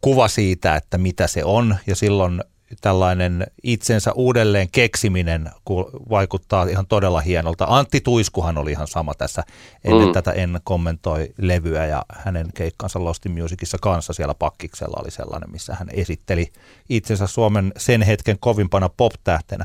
[0.00, 2.44] kuva siitä, että mitä se on ja silloin
[2.80, 5.50] tällainen itsensä uudelleen keksiminen
[6.10, 7.66] vaikuttaa ihan todella hienolta.
[7.68, 9.42] Antti Tuiskuhan oli ihan sama tässä
[9.84, 10.12] ennen mm.
[10.12, 15.74] tätä En kommentoi levyä ja hänen keikkansa Lost Musicissa kanssa siellä pakkiksella oli sellainen, missä
[15.74, 16.52] hän esitteli
[16.88, 19.64] itsensä Suomen sen hetken kovimpana pop-tähtenä.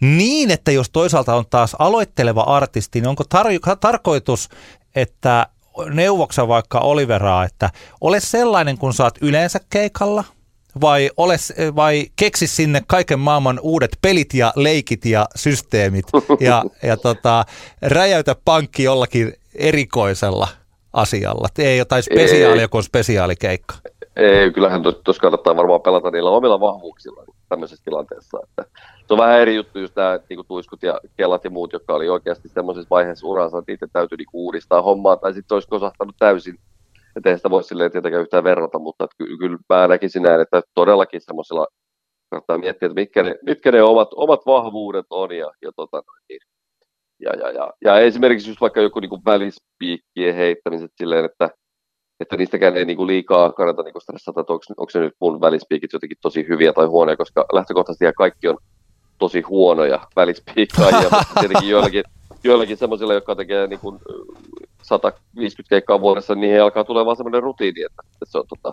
[0.00, 4.48] Niin, että jos toisaalta on taas aloitteleva artisti, niin onko tar- tarkoitus,
[4.94, 5.46] että
[5.90, 10.24] neuvoksa vaikka Oliveraa, että ole sellainen, kun saat yleensä keikalla–
[10.80, 11.36] vai, ole,
[11.76, 16.04] vai keksi sinne kaiken maailman uudet pelit ja leikit ja systeemit
[16.40, 17.44] ja, ja tota,
[17.82, 20.48] räjäytä pankki jollakin erikoisella
[20.92, 21.48] asialla.
[21.54, 23.74] Tee jotain spesiaalia kuin spesiaalikeikka.
[24.16, 28.38] Ei, kyllähän tuossa kannattaa varmaan pelata niillä omilla vahvuuksilla tämmöisessä tilanteessa.
[28.42, 28.64] Että
[29.06, 32.08] se on vähän eri juttu just tämä niin tuiskut ja kelat ja muut, jotka oli
[32.08, 36.58] oikeasti semmoisessa vaiheessa uransa, että itse täytyy niin uudistaa hommaa, tai sitten olisi kosahtanut täysin
[37.20, 40.40] että ei sitä voi silleen tietenkään yhtään verrata, mutta että ky- kyllä mä näkisin näin,
[40.40, 41.66] että todellakin semmoisella
[42.30, 46.40] kannattaa miettiä, että mitkä ne, mitkä ne omat, omat vahvuudet on ja, ja, tota, niin,
[47.20, 51.50] ja, ja, ja, ja, esimerkiksi just vaikka joku niin välispiikkien heittämiset silleen, että,
[52.20, 55.92] että niistäkään ei niin kuin liikaa kannata niin stressata, että onko, se nyt mun välispiikit
[55.92, 58.58] jotenkin tosi hyviä tai huonoja, koska lähtökohtaisesti kaikki on
[59.18, 62.04] tosi huonoja välispiikkaajia, mutta tietenkin joillakin,
[62.44, 63.98] joillakin semmoisilla, jotka tekee niin kuin
[64.98, 68.72] 150 keikkaa vuodessa, niin alkaa tulemaan semmoinen rutiini, että, että se on tota,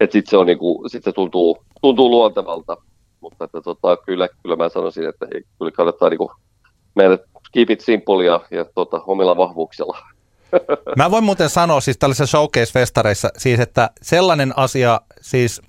[0.00, 2.76] että sit se, on niinku, sit se tuntuu, tuntuu luontevalta.
[3.20, 5.26] Mutta että tota, kyllä, kyllä mä sanoisin, että
[5.58, 6.32] kyllä kannattaa niinku
[6.94, 7.18] meille
[7.52, 9.98] keep it simple ja, ja tota, omilla vahvuuksilla.
[10.96, 15.62] Mä voin muuten sanoa siis tällaisissa showcase-festareissa, siis että sellainen asia, siis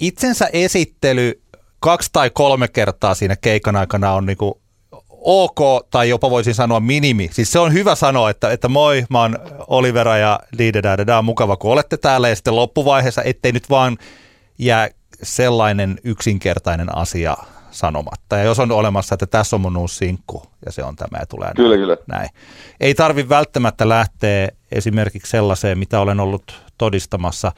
[0.00, 1.42] itsensä esittely
[1.80, 4.60] kaksi tai kolme kertaa siinä keikan aikana on niinku
[5.20, 7.30] ok tai jopa voisin sanoa minimi.
[7.32, 11.72] Siis se on hyvä sanoa, että, että moi, mä oon Olivera ja Liidedädä, mukava kun
[11.72, 13.96] olette täällä ja sitten loppuvaiheessa, ettei nyt vaan
[14.58, 14.88] jää
[15.22, 17.36] sellainen yksinkertainen asia
[17.70, 18.36] sanomatta.
[18.36, 21.26] Ja jos on olemassa, että tässä on mun uusi sinkku ja se on tämä ja
[21.26, 21.80] tulee kyllä, näin.
[21.80, 21.96] Kyllä.
[22.06, 22.28] näin.
[22.80, 27.52] Ei tarvi välttämättä lähteä esimerkiksi sellaiseen, mitä olen ollut todistamassa,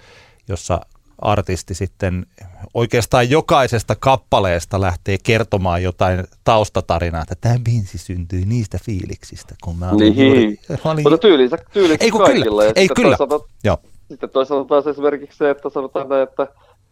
[0.49, 0.81] jossa
[1.23, 2.27] artisti sitten
[2.75, 9.91] oikeastaan jokaisesta kappaleesta lähtee kertomaan jotain taustatarinaa, että tämä biisi syntyi niistä fiiliksistä, kun mä
[9.91, 10.27] olin niin.
[10.27, 10.59] juuri...
[10.85, 11.03] Olin...
[11.03, 12.63] Mutta tyylinsä, tyylinsä ei, kaikilla.
[12.63, 12.73] Kyllä.
[12.77, 13.17] Ei kyllä.
[13.17, 13.79] Toisaalta, Joo.
[14.09, 16.49] Sitten toisaalta taas esimerkiksi se, että sanotaan näin, että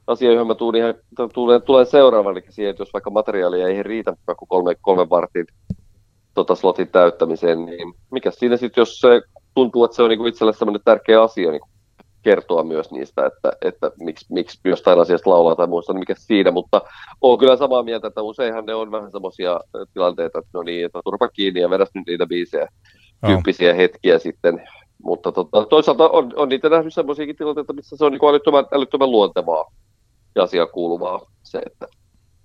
[0.07, 0.95] asia, johon mä tuun ihan,
[1.33, 5.47] tulen, tulen seuraavan, eli siihen, että jos vaikka materiaalia ei riitä vaikka kolme, kolme vartin
[6.35, 9.23] tota slotin täyttämiseen, niin mikä siinä sitten, jos se
[9.55, 11.61] tuntuu, että se on niinku itselle sellainen tärkeä asia, niin
[12.29, 16.51] kertoa myös niistä, että, että miksi, miksi jostain asiasta laulaa tai muista, niin mikä siinä,
[16.51, 16.83] mutta
[17.21, 19.61] olen kyllä samaa mieltä, että useinhan ne on vähän semmoisia
[19.95, 22.69] tilanteita, että no niin, että turpa kiinni ja vedäs nyt niitä biisejä,
[23.27, 24.69] tyyppisiä hetkiä sitten,
[25.03, 29.11] mutta tota, toisaalta on, on niitä nähnyt semmoisiakin tilanteita, missä se on niin älyttömän, älyttömän
[29.11, 29.65] luontevaa
[30.35, 31.87] ja asia kuuluvaa se, että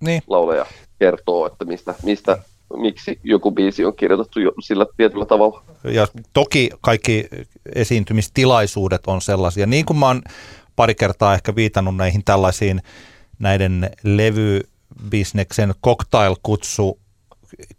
[0.02, 0.22] niin.
[0.28, 0.65] lauleja
[1.00, 2.38] kertoo, että mistä, mistä
[2.77, 5.63] miksi joku biisi on kirjoitettu jo sillä tietyllä tavalla.
[5.83, 7.27] Ja toki kaikki
[7.75, 10.21] esiintymistilaisuudet on sellaisia, niin kuin mä oon
[10.75, 12.81] pari kertaa ehkä viitannut näihin tällaisiin
[13.39, 16.99] näiden levybisneksen cocktail-kutsu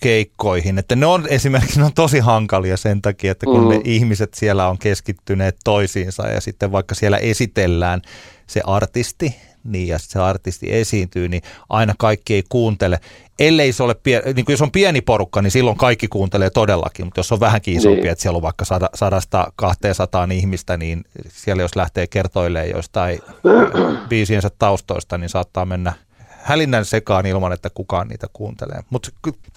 [0.03, 3.69] keikkoihin, että ne on esimerkiksi ne on tosi hankalia sen takia, että kun mm.
[3.69, 8.03] ne ihmiset siellä on keskittyneet toisiinsa ja sitten vaikka siellä esitellään
[8.47, 12.99] se artisti, niin ja se artisti esiintyy, niin aina kaikki ei kuuntele.
[13.39, 17.19] Ellei se ole, pien, niin jos on pieni porukka, niin silloin kaikki kuuntelee todellakin, mutta
[17.19, 18.11] jos on vähänkin isompi, niin.
[18.11, 23.19] että siellä on vaikka sadasta 200 ihmistä, niin siellä jos lähtee kertoilemaan jostain
[24.09, 25.93] biisiensä taustoista, niin saattaa mennä
[26.45, 28.81] hälinnän sekaan ilman, että kukaan niitä kuuntelee.
[28.91, 29.09] Mutta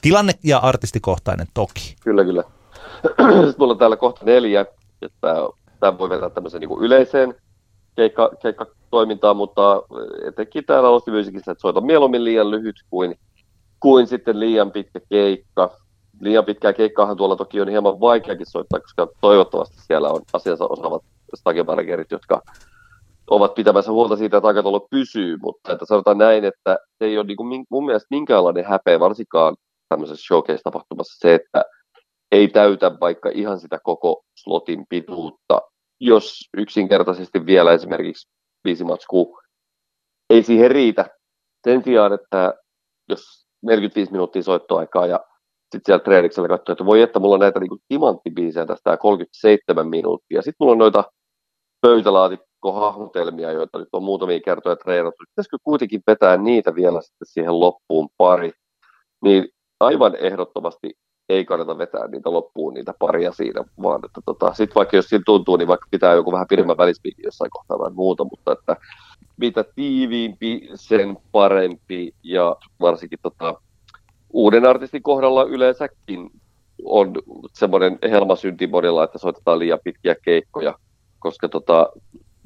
[0.02, 1.96] tilanne ja artistikohtainen toki.
[2.04, 2.44] Kyllä, kyllä.
[3.46, 4.66] Sitten mulla on täällä kohta neljä,
[5.02, 5.36] että
[5.80, 7.36] tämä voi vetää tämmöisen niin yleiseen
[7.98, 9.82] keikka, keikkatoimintaan, mutta
[10.28, 13.16] etenkin täällä Lost Musicissa, että soita mieluummin liian lyhyt kuin,
[13.80, 15.70] kuin sitten liian pitkä keikka.
[16.22, 21.04] Liian pitkää keikkaahan tuolla toki on hieman vaikeakin soittaa, koska toivottavasti siellä on asiansa osaavat
[21.36, 22.42] stagemanagerit, jotka
[23.30, 27.26] ovat pitämässä huolta siitä, että aikataulu pysyy, mutta että sanotaan näin, että se ei ole
[27.26, 29.56] niin kuin mun mielestä minkäänlainen häpeä, varsinkaan
[29.90, 31.66] tämmöisessä showcase-tapahtumassa se, että
[32.32, 35.62] ei täytä vaikka ihan sitä koko slotin pituutta,
[36.00, 38.30] jos yksinkertaisesti vielä esimerkiksi
[38.64, 39.42] viisi matskua
[40.30, 41.06] ei siihen riitä.
[41.68, 42.54] Sen sijaan, että
[43.10, 45.20] jos 45 minuuttia soittoaikaa ja
[45.62, 50.42] sitten siellä treeniksellä katsoo, että voi että mulla on näitä niin timanttibiisejä tästä 37 minuuttia.
[50.42, 51.04] Sitten mulla on noita
[51.82, 55.24] pöytälaatikkohahmotelmia, joita nyt on muutamia kertoja treenattu.
[55.30, 58.52] Pitäisikö kuitenkin vetää niitä vielä sitten siihen loppuun pari?
[59.24, 60.94] Niin aivan ehdottomasti
[61.30, 65.24] ei kannata vetää niitä loppuun, niitä paria siinä, vaan että tota, sit vaikka jos siinä
[65.26, 68.76] tuntuu, niin vaikka pitää joku vähän pidemmän välispiikin jossain kohtaa tai muuta, mutta että
[69.38, 73.62] mitä tiiviimpi, sen parempi, ja varsinkin tota,
[74.30, 76.32] uuden artistin kohdalla yleensäkin
[76.86, 77.14] on
[77.54, 80.76] semmoinen helmasynti monilla, että soitetaan liian pitkiä keikkoja,
[81.20, 81.90] koska tota,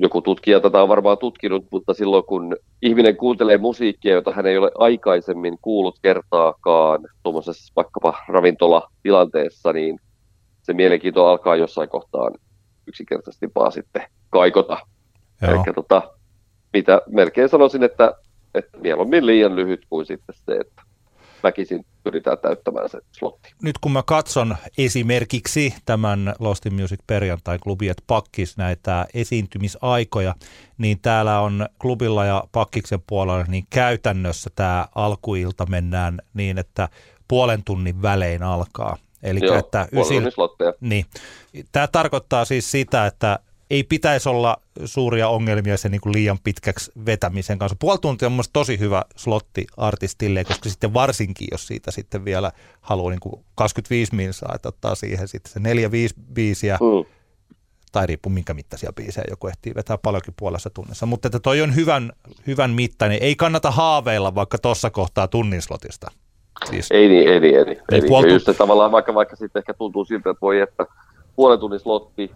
[0.01, 4.57] joku tutkija tätä on varmaan tutkinut, mutta silloin kun ihminen kuuntelee musiikkia, jota hän ei
[4.57, 9.99] ole aikaisemmin kuullut kertaakaan tuommoisessa vaikkapa ravintolatilanteessa, niin
[10.61, 12.33] se mielenkiinto alkaa jossain kohtaan
[12.87, 14.77] yksinkertaisesti vaan sitten kaikota.
[15.41, 16.01] Eli tota,
[16.73, 18.13] mitä melkein sanoisin, että,
[18.55, 20.81] että mieluummin liian lyhyt kuin sitten se, että
[21.43, 23.53] väkisin pyritään täyttämään se slotti.
[23.63, 30.35] Nyt kun mä katson esimerkiksi tämän Lost in Music perjantai klubiet pakkis näitä esiintymisaikoja,
[30.77, 36.89] niin täällä on klubilla ja pakkiksen puolella niin käytännössä tämä alkuilta mennään niin, että
[37.27, 38.97] puolen tunnin välein alkaa.
[39.23, 40.31] Eli Joo, että ysil...
[40.79, 41.05] niin.
[41.71, 43.39] Tämä tarkoittaa siis sitä, että
[43.71, 47.75] ei pitäisi olla suuria ongelmia sen niin kuin liian pitkäksi vetämisen kanssa.
[47.79, 52.51] Puoli tuntia on mielestäni tosi hyvä slotti artistille, koska sitten varsinkin, jos siitä sitten vielä
[52.81, 55.59] haluaa niin kuin 25 minsaa, että ottaa siihen sitten se
[56.19, 57.11] 4-5 biisiä, mm.
[57.91, 61.05] tai riippuu minkä mittaisia biisejä joku ehtii vetää paljonkin puolessa tunnissa.
[61.05, 62.11] Mutta että toi on hyvän,
[62.47, 63.17] hyvän mittainen.
[63.21, 66.11] Ei kannata haaveilla vaikka tuossa kohtaa tunnin slotista.
[66.69, 67.77] Siis, ei niin, ei niin, ei niin.
[67.91, 68.33] Ei, niin.
[68.33, 70.85] Just se, tavallaan vaikka, vaikka sitten ehkä tuntuu siltä, että voi että
[71.35, 72.31] puolen tunnin slotti,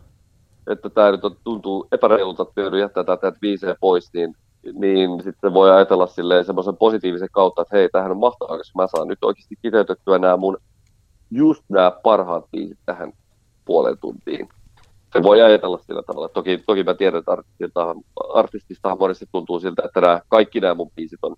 [0.68, 4.36] että tämä nyt tuntuu epäreilulta, että joudun jättää tätä viiseen pois, niin,
[4.74, 6.08] niin sitten voi ajatella
[6.44, 10.38] semmoisen positiivisen kautta, että hei, tämähän on mahtavaa, koska mä saan nyt oikeasti kiteytettyä nämä
[10.38, 10.58] mun
[11.32, 13.14] just nämä parhaat biisit tähän
[13.66, 14.50] puoleen tuntiin.
[15.14, 16.30] Se voi ajatella sillä tavalla.
[16.30, 17.96] Toki, toki mä tiedän, että artistista,
[18.34, 21.36] artistista monesti tuntuu siltä, että nämä, kaikki nämä mun biisit on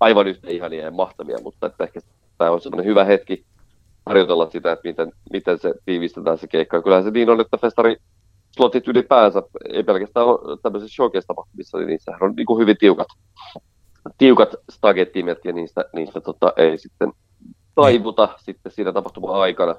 [0.00, 2.00] aivan yhtä ihania ja mahtavia, mutta että ehkä
[2.38, 3.44] tämä on semmoinen hyvä hetki
[4.06, 6.82] harjoitella sitä, että miten, miten se tiivistetään se keikka.
[6.82, 7.96] Kyllähän se niin on, että festari
[8.56, 10.26] slotit ylipäänsä, ei pelkästään
[10.62, 13.08] tämmöisissä showcase-tapahtumissa, niin niissähän on niin kuin hyvin tiukat,
[14.18, 17.12] tiukat stagettimet ja niistä, niistä tota, ei sitten
[17.74, 18.32] taivuta mm.
[18.38, 19.74] sitten siinä tapahtuman aikana.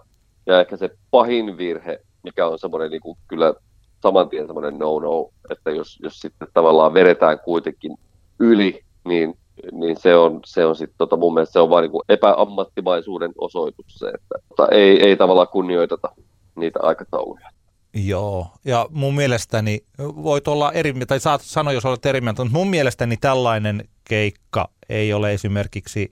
[0.45, 3.53] Ja ehkä se pahin virhe, mikä on semmoinen niin kuin kyllä
[4.01, 7.97] saman tien semmoinen no-no, että jos, jos sitten tavallaan vedetään kuitenkin
[8.39, 9.37] yli, niin,
[9.71, 13.85] niin se on, se on sitten tota, mun mielestä se on vain niin epäammattimaisuuden osoitus
[13.87, 16.09] se, että tota, ei, ei tavallaan kunnioiteta
[16.55, 17.49] niitä aikatauluja.
[17.93, 22.57] Joo, ja mun mielestäni voit olla eri tai saat sanoa, jos olet eri mieltä, mutta
[22.57, 26.09] mun mielestäni tällainen keikka ei ole esimerkiksi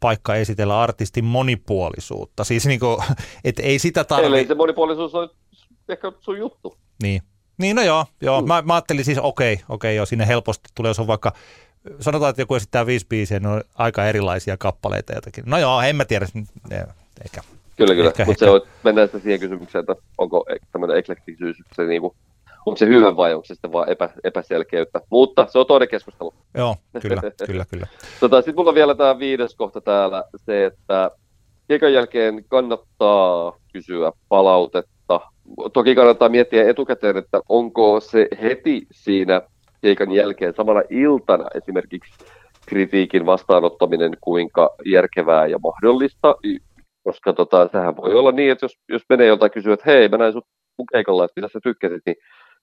[0.00, 2.44] paikka esitellä artistin monipuolisuutta.
[2.44, 2.98] Siis niin kuin,
[3.44, 4.38] et ei sitä tarvitse.
[4.38, 5.30] Eli se monipuolisuus on
[5.88, 6.76] ehkä sun juttu.
[7.02, 7.22] Niin.
[7.58, 8.40] Niin no joo, joo.
[8.40, 8.48] Mm.
[8.48, 11.32] Mä, mä ajattelin siis okei, okay, okei okay, joo, sinne helposti tulee, jos on vaikka
[12.00, 15.44] sanotaan, että joku esittää viisi biisiä, ne on aika erilaisia kappaleita jotakin.
[15.46, 16.26] No joo, en mä tiedä,
[17.24, 17.42] ehkä.
[17.76, 22.16] Kyllä, kyllä, mutta se on, mennään sitten siihen kysymykseen, että onko tämmöinen eklektisyys se niinku,
[22.66, 25.00] onko se hyvä vai onko se sitten vaan epä, epäselkeyttä.
[25.10, 26.34] Mutta se on toinen keskustelu.
[26.54, 27.86] Joo, kyllä, kyllä, kyllä.
[28.20, 31.10] Tota, sitten mulla on vielä tämä viides kohta täällä, se, että
[31.68, 35.20] keikan jälkeen kannattaa kysyä palautetta.
[35.72, 39.42] Toki kannattaa miettiä etukäteen, että onko se heti siinä
[39.82, 42.12] keikan jälkeen samana iltana esimerkiksi
[42.66, 46.34] kritiikin vastaanottaminen kuinka järkevää ja mahdollista,
[47.04, 50.16] koska tota, sehän voi olla niin, että jos, jos menee joltain kysyä, että hei, mä
[50.16, 50.46] näin sut
[50.92, 52.16] keikalla, että mitä sä tykkäsit, niin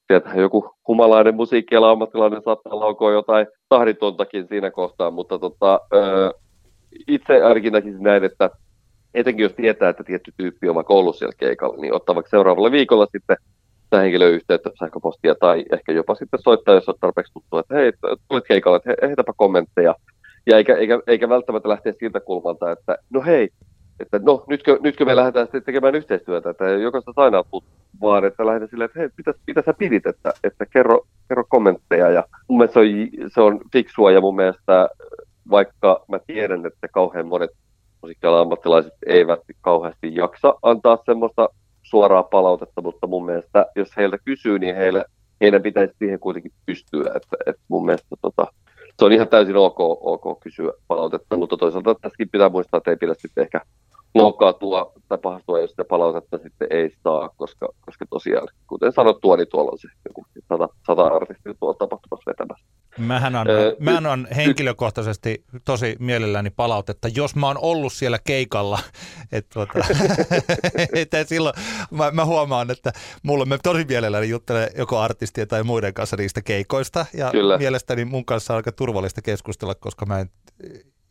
[0.08, 6.34] sieltä joku humalainen musiikkiala ammattilainen saattaa laukoa jotain tahditontakin siinä kohtaa, mutta tota, ö,
[7.08, 8.50] itse ainakin näkisin näin, että
[9.14, 12.72] etenkin jos tietää, että tietty tyyppi on vaikka ollut siellä keikalla, niin ottaa vaikka seuraavalla
[12.72, 13.38] viikolla sitten
[13.84, 17.92] sitä henkilöyhteyttä, sähköpostia tai ehkä jopa sitten soittaa, jos on tarpeeksi tuttu, että hei,
[18.30, 19.96] tulit keikalle, että heitäpä kommentteja.
[20.46, 23.50] Ja eikä, eikä, eikä välttämättä lähteä siltä kulmalta, että no hei,
[24.00, 27.44] että no nytkö, nytkö me lähdetään sitten tekemään yhteistyötä, että jokaista aina
[28.02, 32.10] vaan että lähdetään silleen, että hei, mitä, mitä sä pidit, että, että kerro, kerro kommentteja.
[32.10, 34.90] Ja mun mielestä se on, se on fiksua ja mun mielestä
[35.50, 37.52] vaikka mä tiedän, että kauhean monet
[38.02, 41.50] musiikkialan ammattilaiset eivät kauheasti jaksa antaa semmoista
[41.84, 45.06] suoraa palautetta, mutta mun mielestä jos heiltä kysyy, niin heille,
[45.42, 47.12] heidän pitäisi siihen kuitenkin pystyä.
[47.16, 48.48] Että, että mun mielestä tota,
[49.00, 52.98] se on ihan täysin ok, ok kysyä palautetta, mutta toisaalta tässäkin pitää muistaa, että ei
[52.98, 53.62] pidä sitten ehkä
[54.16, 59.48] loukkaantua tai pahastua, jos sitä palautetta sitten ei saa, koska, koska tosiaan, kuten sanottua, niin
[59.52, 62.66] tuolla on se joku sata, sata artistia tuolla tapahtumassa vetämässä.
[62.98, 68.80] Mähän on, öö, mähän on henkilökohtaisesti tosi mielelläni palautetta, jos mä oon ollut siellä keikalla.
[69.32, 69.74] Et, tuota,
[71.22, 71.56] et silloin
[71.92, 72.92] mä, mä, huomaan, että
[73.24, 77.06] mulle me tosi mielelläni juttelen joko artistia tai muiden kanssa niistä keikoista.
[77.14, 77.58] Ja Kyllä.
[77.58, 80.30] mielestäni mun kanssa on aika turvallista keskustella, koska mä en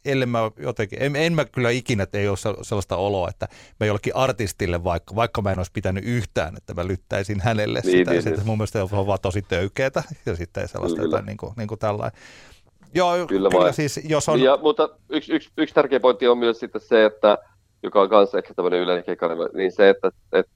[0.08, 3.48] ellei mä jotenkin, en, en mä kyllä ikinä, että ei ole sellaista oloa, että
[3.80, 7.98] mä jollekin artistille vaikka, vaikka mä en olisi pitänyt yhtään, että mä lyttäisin hänelle niin,
[7.98, 8.10] sitä.
[8.10, 8.36] Niin, sitä.
[8.36, 8.46] Niin.
[8.46, 11.06] Mun mielestä on vaan tosi töykeätä ja sitten sellaista kyllä.
[11.06, 12.20] jotain niin kuin, niin kuin tällainen.
[12.94, 14.40] Joo, kyllä, kyllä siis, jos on...
[14.40, 17.38] Ja, mutta yksi, yksi, yksi tärkeä pointti on myös sitten se, että
[17.82, 20.52] joka on myös ehkä tämmöinen yleinen keikkaneva, niin se, että, että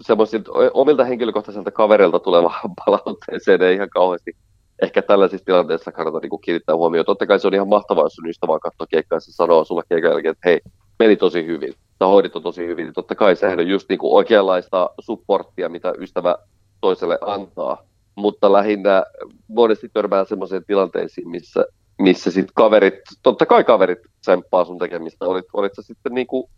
[0.00, 2.54] semmoisilta omilta henkilökohtaisilta kavereilta tuleva
[2.86, 4.36] palautteeseen ei ihan kauheasti
[4.84, 7.06] ehkä tällaisissa tilanteissa kannattaa niin kiinnittää huomioon.
[7.06, 9.82] Totta kai se on ihan mahtavaa, jos sun ystävä on katsoa keikkaa ja sanoo sulle
[9.88, 10.60] keikan jälkeen, että hei,
[10.98, 12.92] meni tosi hyvin, sä hoidit tosi hyvin.
[12.92, 16.36] Totta kai sehän on just niin kuin oikeanlaista supporttia, mitä ystävä
[16.80, 17.82] toiselle antaa.
[18.14, 19.04] Mutta lähinnä
[19.48, 21.66] monesti törmää sellaiseen tilanteisiin, missä,
[21.98, 25.24] missä sitten kaverit, totta kai kaverit tsemppaa sun tekemistä.
[25.24, 26.50] Olit, olit sä sitten niin kuin,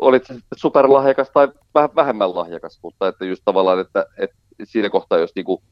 [0.00, 4.90] olit sä sitten superlahjakas tai vähän vähemmän lahjakas, mutta että just tavallaan, että, että siinä
[4.90, 5.62] kohtaa, jos niin kuin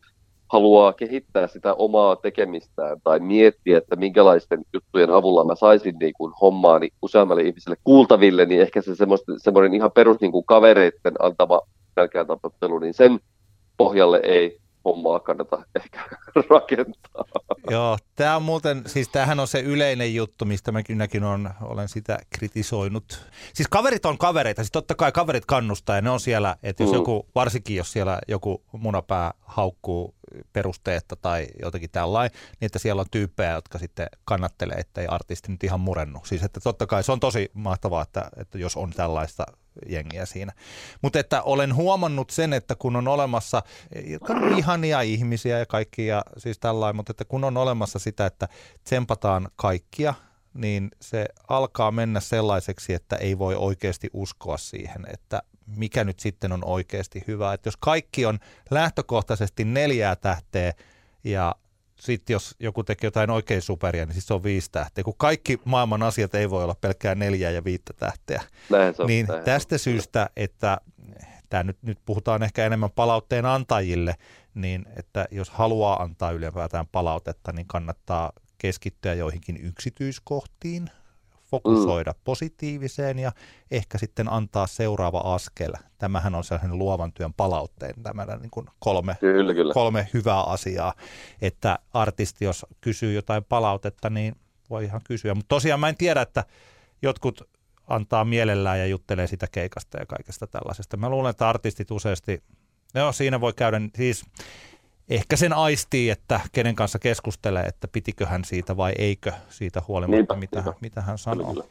[0.52, 6.32] haluaa kehittää sitä omaa tekemistään tai miettiä, että minkälaisten juttujen avulla mä saisin niin kuin
[6.40, 8.92] hommaani useammalle ihmiselle kuultaville, niin ehkä se
[9.38, 11.60] semmoinen ihan perus niin kuin kavereiden antama
[11.94, 13.20] pelkään tapattelu, niin sen
[13.76, 16.00] pohjalle ei hommaa kannata ehkä
[16.50, 17.24] rakentaa.
[17.70, 22.18] Joo, tämä on muuten, siis tämähän on se yleinen juttu, mistä mäkin on, olen sitä
[22.30, 23.26] kritisoinut.
[23.54, 26.90] Siis kaverit on kavereita, siis totta kai kaverit kannustaa ja ne on siellä, että jos
[26.90, 26.96] mm.
[26.96, 30.14] joku, varsinkin jos siellä joku munapää haukkuu
[30.52, 35.52] perusteetta tai jotenkin tällainen, niin että siellä on tyyppejä, jotka sitten kannattelee, että ei artisti
[35.52, 36.20] nyt ihan murennu.
[36.24, 39.46] Siis että totta kai se on tosi mahtavaa, että, että jos on tällaista
[39.86, 40.52] jengiä siinä.
[41.02, 43.62] Mutta että olen huomannut sen, että kun on olemassa,
[44.06, 48.26] jotka on ihania ihmisiä ja kaikki ja siis tällainen, mutta että kun on olemassa sitä,
[48.26, 48.48] että
[48.84, 50.14] tsempataan kaikkia,
[50.54, 55.42] niin se alkaa mennä sellaiseksi, että ei voi oikeasti uskoa siihen, että
[55.76, 57.52] mikä nyt sitten on oikeasti hyvä.
[57.52, 58.38] Että jos kaikki on
[58.70, 60.72] lähtökohtaisesti neljää tähteä
[61.24, 61.54] ja
[62.00, 65.04] sitten jos joku tekee jotain oikein superia, niin siis se on viisi tähteä.
[65.04, 68.42] Kun kaikki maailman asiat ei voi olla pelkkää neljää ja viittä tähteä.
[68.70, 69.78] Näin se on, niin näin tästä on.
[69.78, 70.80] syystä, että
[71.48, 74.16] tämä nyt, nyt puhutaan ehkä enemmän palautteen antajille,
[74.54, 80.90] niin että jos haluaa antaa ylipäätään palautetta, niin kannattaa keskittyä joihinkin yksityiskohtiin,
[81.50, 82.20] fokusoida mm.
[82.24, 83.32] positiiviseen ja
[83.70, 85.72] ehkä sitten antaa seuraava askel.
[85.98, 89.74] Tämähän on sellainen luovan työn palautteen, tämä niin kuin kolme, kyllä, kyllä.
[89.74, 90.94] kolme hyvää asiaa,
[91.42, 94.36] että artisti, jos kysyy jotain palautetta, niin
[94.70, 95.34] voi ihan kysyä.
[95.34, 96.44] Mutta tosiaan mä en tiedä, että
[97.02, 97.48] jotkut
[97.86, 100.96] antaa mielellään ja juttelee sitä keikasta ja kaikesta tällaisesta.
[100.96, 102.42] Mä luulen, että artistit useasti,
[102.94, 104.24] no siinä voi käydä, siis
[105.10, 110.16] ehkä sen aistii, että kenen kanssa keskustelee, että pitikö hän siitä vai eikö siitä huolimatta,
[110.16, 110.74] niinpä, mitä, niinpä.
[110.80, 111.52] mitä hän sanoo.
[111.52, 111.64] Kyllä.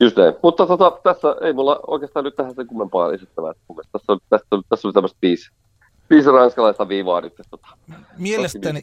[0.00, 0.34] Just näin.
[0.42, 3.52] Mutta tota, tässä ei mulla oikeastaan nyt tähän sen kummempaa lisättävää.
[3.92, 5.50] Tässä, oli, tässä, oli, tässä oli tämmöistä viisi,
[6.10, 7.68] Viisi ranskalaista viivaa nyt tota,
[8.18, 8.82] Mielestäni,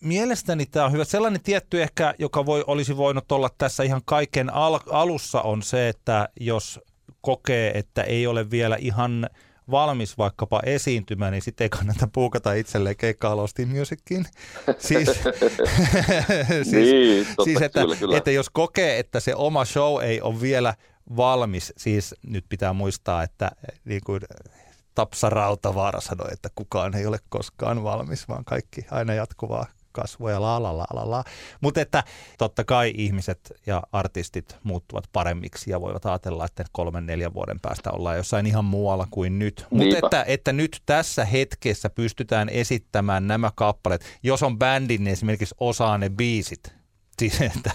[0.00, 1.04] mielestäni tämä on hyvä.
[1.04, 5.88] Sellainen tietty ehkä, joka voi, olisi voinut olla tässä ihan kaiken al- alussa on se,
[5.88, 6.80] että jos
[7.20, 9.26] kokee, että ei ole vielä ihan
[9.70, 14.26] valmis vaikkapa esiintymään, niin sitten ei kannata puukata itselleen keikkaa Lost in Musiciin.
[14.78, 15.08] Siis,
[16.70, 18.16] siis, Niin, siis että, kyllä, kyllä.
[18.16, 20.74] että jos kokee, että se oma show ei ole vielä
[21.16, 23.50] valmis, siis nyt pitää muistaa, että
[23.84, 24.20] niin kuin
[24.94, 30.42] Tapsa Rautavaara sanoi, että kukaan ei ole koskaan valmis, vaan kaikki aina jatkuvaa kasvua ja
[30.42, 31.24] la la la la la.
[31.60, 32.04] Mutta että
[32.38, 37.90] totta kai ihmiset ja artistit muuttuvat paremmiksi ja voivat ajatella, että kolmen neljän vuoden päästä
[37.90, 39.66] ollaan jossain ihan muualla kuin nyt.
[39.70, 45.54] Mutta että, että nyt tässä hetkessä pystytään esittämään nämä kappaleet, jos on bändin, niin esimerkiksi
[45.60, 46.74] osaa ne biisit.
[47.18, 47.70] Siis, että,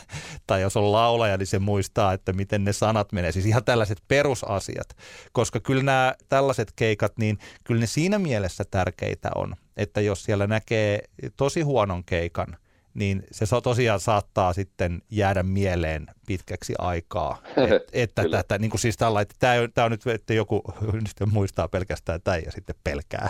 [0.48, 3.32] tai jos on laulaja, niin se muistaa, että miten ne sanat menee.
[3.32, 4.98] Siis ihan tällaiset perusasiat.
[5.32, 10.48] Koska kyllä nämä tällaiset keikat, niin kyllä ne siinä mielessä tärkeitä on, että jos siellä
[10.48, 11.04] näkee
[11.38, 12.58] tosi huonon keikan,
[12.94, 17.42] niin se tosiaan saattaa sitten jäädä mieleen pitkäksi aikaa.
[17.58, 18.38] Et, että Kyllä.
[18.38, 20.62] tätä, niin kuin siis tällä, että tämä, on, tämä on nyt, että joku
[20.94, 23.30] nyt muistaa pelkästään tämän ja sitten pelkää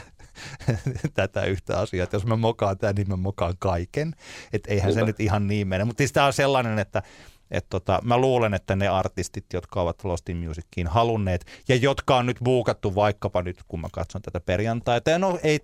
[1.13, 2.03] tätä yhtä asiaa.
[2.03, 4.13] Että jos mä mokaan tämän, niin mä mokaan kaiken.
[4.53, 5.07] Että eihän se Niinpä.
[5.07, 5.83] nyt ihan niin mene.
[5.85, 7.03] Mutta siis tämä on sellainen, että
[7.51, 12.25] et tota, mä luulen, että ne artistit, jotka ovat Lost in halunneet ja jotka on
[12.25, 15.59] nyt buukattu vaikkapa nyt, kun mä katson tätä perjantaita, ja no ei,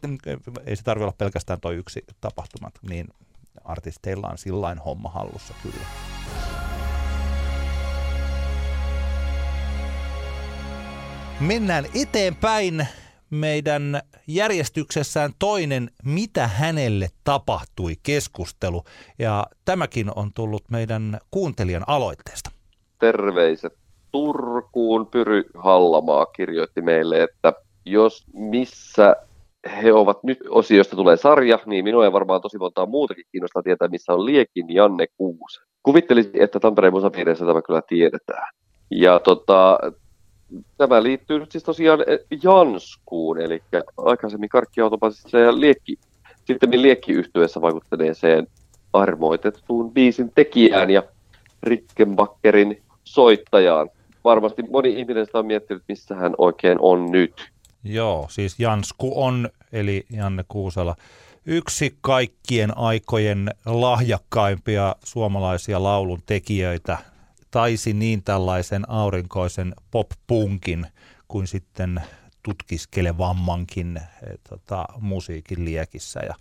[0.66, 3.08] ei se tarvitse olla pelkästään toi yksi tapahtumat, niin
[3.64, 5.86] artisteilla on sillain homma hallussa kyllä.
[11.40, 12.88] Mennään eteenpäin
[13.30, 18.84] meidän järjestyksessään toinen Mitä hänelle tapahtui keskustelu.
[19.20, 22.52] Ja tämäkin on tullut meidän kuuntelijan aloitteesta.
[23.00, 23.74] terveiset
[24.12, 25.08] Turkuun.
[25.08, 27.54] Pyry Hallamaa kirjoitti meille, että
[27.86, 29.16] jos missä
[29.82, 33.88] he ovat nyt osiosta tulee sarja, niin minua ja varmaan tosi montaa muutakin kiinnostaa tietää,
[33.88, 35.60] missä on Liekin Janne Kuusi.
[35.84, 38.48] Kuvittelisin, että Tampereen musapiireissä tämä kyllä tiedetään.
[38.92, 39.80] Ja tota,
[40.78, 43.64] tämä liittyy nyt siis tosiaan eh, Janskuun, eli
[43.98, 45.96] aikaisemmin karkkiautopaatissa ja liekki,
[46.46, 48.48] sitten liekkiyhtyessä vaikuttaneeseen
[48.94, 51.04] armoitettuun biisin tekijään ja
[51.64, 53.90] Rickenbackerin soittajaan.
[54.24, 57.52] Varmasti moni ihminen sitä on miettinyt, missä hän oikein on nyt.
[57.84, 60.96] Joo, siis Jansku on, eli Janne Kuusela,
[61.46, 66.98] yksi kaikkien aikojen lahjakkaimpia suomalaisia laulun tekijöitä.
[67.52, 70.88] Taisi niin tällaisen aurinkoisen pop-punkin
[71.28, 72.02] kuin sitten
[72.44, 76.20] tutkiskelevammankin eh, tota, musiikin liekissä.
[76.20, 76.36] Ja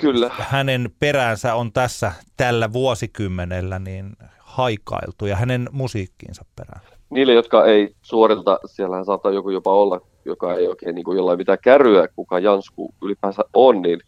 [0.00, 0.30] Kyllä.
[0.38, 6.80] hänen peräänsä on tässä tällä vuosikymmenellä niin haikailtu ja hänen musiikkiinsa perään.
[7.10, 11.38] Niille, jotka ei suorilta, siellähän saattaa joku jopa olla, joka ei oikein niin kuin jollain
[11.38, 14.00] mitään käryä, kuka Jansku ylipäänsä on, niin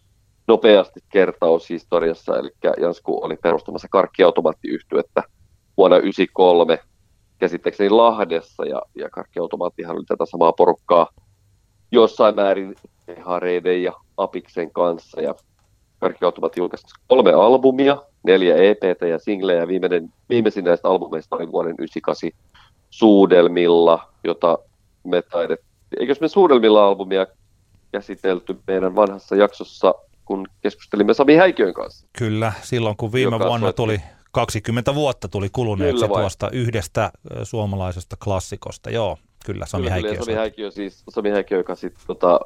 [0.47, 2.37] nopeasti kertaus historiassa.
[2.37, 2.49] Eli
[2.81, 5.23] Jansku oli perustamassa karkkiautomaattiyhtyettä
[5.79, 6.79] vuonna 1993
[7.37, 11.07] käsittääkseni Lahdessa, ja, ja karkkiautomaattihan oli tätä samaa porukkaa
[11.91, 12.75] jossain määrin
[13.21, 15.35] Hareiden ja Apiksen kanssa, ja
[15.99, 19.67] Karkkiautomaatti julkaisi kolme albumia, neljä EPtä ja singlejä.
[19.67, 22.29] Viimeinen, viimeisin näistä albumeista oli vuoden 98
[22.89, 24.57] Suudelmilla, jota
[25.03, 25.69] me taidettiin.
[25.99, 27.27] Eikös me Suudelmilla albumia
[27.91, 32.07] käsitelty meidän vanhassa jaksossa, kun keskustelimme Sami Häikiön kanssa?
[32.17, 34.01] Kyllä, silloin kun viime vuonna tuli
[34.31, 36.21] 20 vuotta tuli kuluneeksi Kyllä vai.
[36.21, 37.11] tuosta yhdestä
[37.43, 38.89] suomalaisesta klassikosta.
[38.89, 40.37] Joo, kyllä Sami Kyllä, Häikkiö kyllä, Sami.
[40.37, 42.39] Häikiö, siis, Sami Häikiö, joka sitten tota,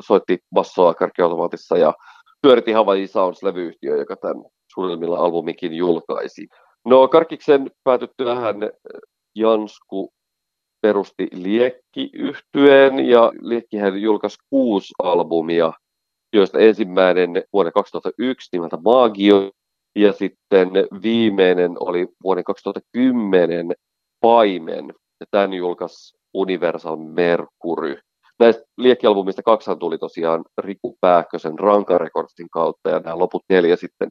[0.00, 1.94] soitti bassoa karkkiautomaatissa ja
[2.42, 6.46] pyöritti Hawaii Sounds-levyyhtiö, joka tämän Suudelmilla albumikin julkaisi.
[6.84, 8.56] No Karkiksen päätyttyä hän
[9.34, 10.12] Jansku
[10.80, 15.72] perusti Liekki-yhtyeen ja Liekkihän julkaisi kuusi albumia,
[16.32, 19.50] joista ensimmäinen vuonna 2001 nimeltä Magio
[19.98, 20.70] ja sitten
[21.02, 23.72] viimeinen oli vuoden 2010
[24.20, 27.98] Paimen ja tämän julkaisi Universal Mercury.
[28.38, 34.08] Näistä liekkialbumista kaksihan tuli tosiaan Riku Pääkkösen Ranka Recordsin kautta ja nämä loput neljä sitten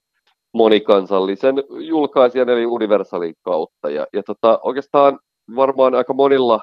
[0.54, 3.90] monikansallisen julkaisijan eli Universalin kautta.
[3.90, 5.20] Ja, ja tota, oikeastaan
[5.56, 6.60] varmaan aika monilla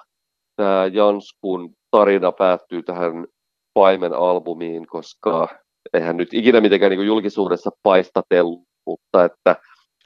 [0.56, 3.26] tämä Janskun tarina päättyy tähän
[3.74, 5.48] Paimen albumiin, koska
[5.94, 9.57] eihän nyt ikinä mitenkään niin julkisuudessa paistatellut, mutta että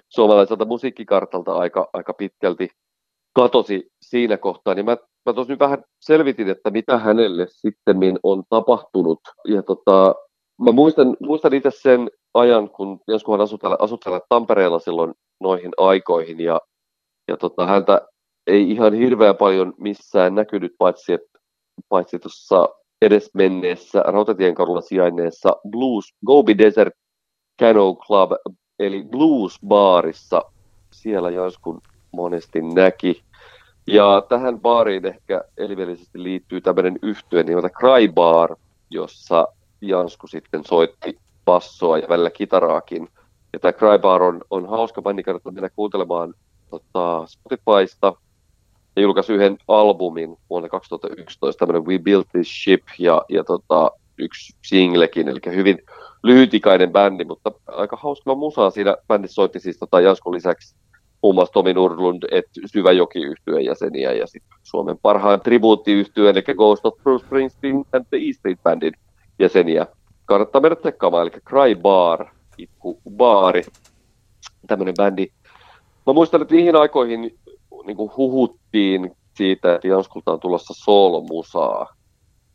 [0.09, 2.68] suomalaiselta musiikkikartalta aika, aika pitkälti
[3.33, 8.43] katosi siinä kohtaa, niin mä, mä tuossa nyt vähän selvitin, että mitä hänelle sitten on
[8.51, 9.20] tapahtunut.
[9.49, 10.14] Ja tota,
[10.64, 15.70] mä muistan, muistan itse sen ajan, kun Janskuhan asui täällä, asui täällä Tampereella silloin noihin
[15.76, 16.61] aikoihin, ja,
[17.29, 18.01] ja tota, häntä
[18.47, 21.12] ei ihan hirveän paljon missään näkynyt, paitsi
[21.89, 22.68] paitsi tuossa
[23.03, 24.55] edesmenneessä Rautatien
[24.89, 26.95] sijainneessa Blues Gobi Desert
[27.62, 28.31] Cano Club,
[28.79, 30.43] eli Blues Baarissa.
[30.91, 31.81] Siellä Janskun
[32.12, 33.22] monesti näki.
[33.87, 38.57] Ja tähän baariin ehkä elimellisesti liittyy tämmöinen yhtye nimeltä Cry Bar,
[38.91, 39.49] jossa
[39.81, 43.09] Jansku sitten soitti bassoa ja välillä kitaraakin.
[43.53, 46.35] Ja tämä Cry Bar on, on hauska bändi, kannattaa mennä kuuntelemaan
[46.70, 48.12] tota, Spotifysta.
[48.97, 54.57] Ja julkaisi yhden albumin vuonna 2011, tämmöinen We Built This Ship ja, ja tota, yksi
[54.64, 55.79] singlekin, eli hyvin
[56.22, 60.76] lyhytikainen bändi, mutta aika hauska musaa siinä bändissä soitti siis tota Janskun lisäksi
[61.22, 66.86] muun muassa Tomi Nurlund, et Syväjoki yhtyeen jäseniä ja sitten Suomen parhaan tribuuttiyhtyeen, eli Ghost
[66.86, 68.92] of Bruce Springsteen and the E Street Bandin
[69.38, 69.86] jäseniä.
[70.24, 72.26] Kannattaa mennä tsekkaamaan, eli Cry Bar,
[72.58, 73.62] itku baari,
[74.66, 75.26] tämmöinen bändi.
[76.06, 77.38] Mä muistan, että niihin aikoihin
[77.86, 81.86] niin kuin huhuttiin siitä, että Janskulta on tulossa soolomusaa,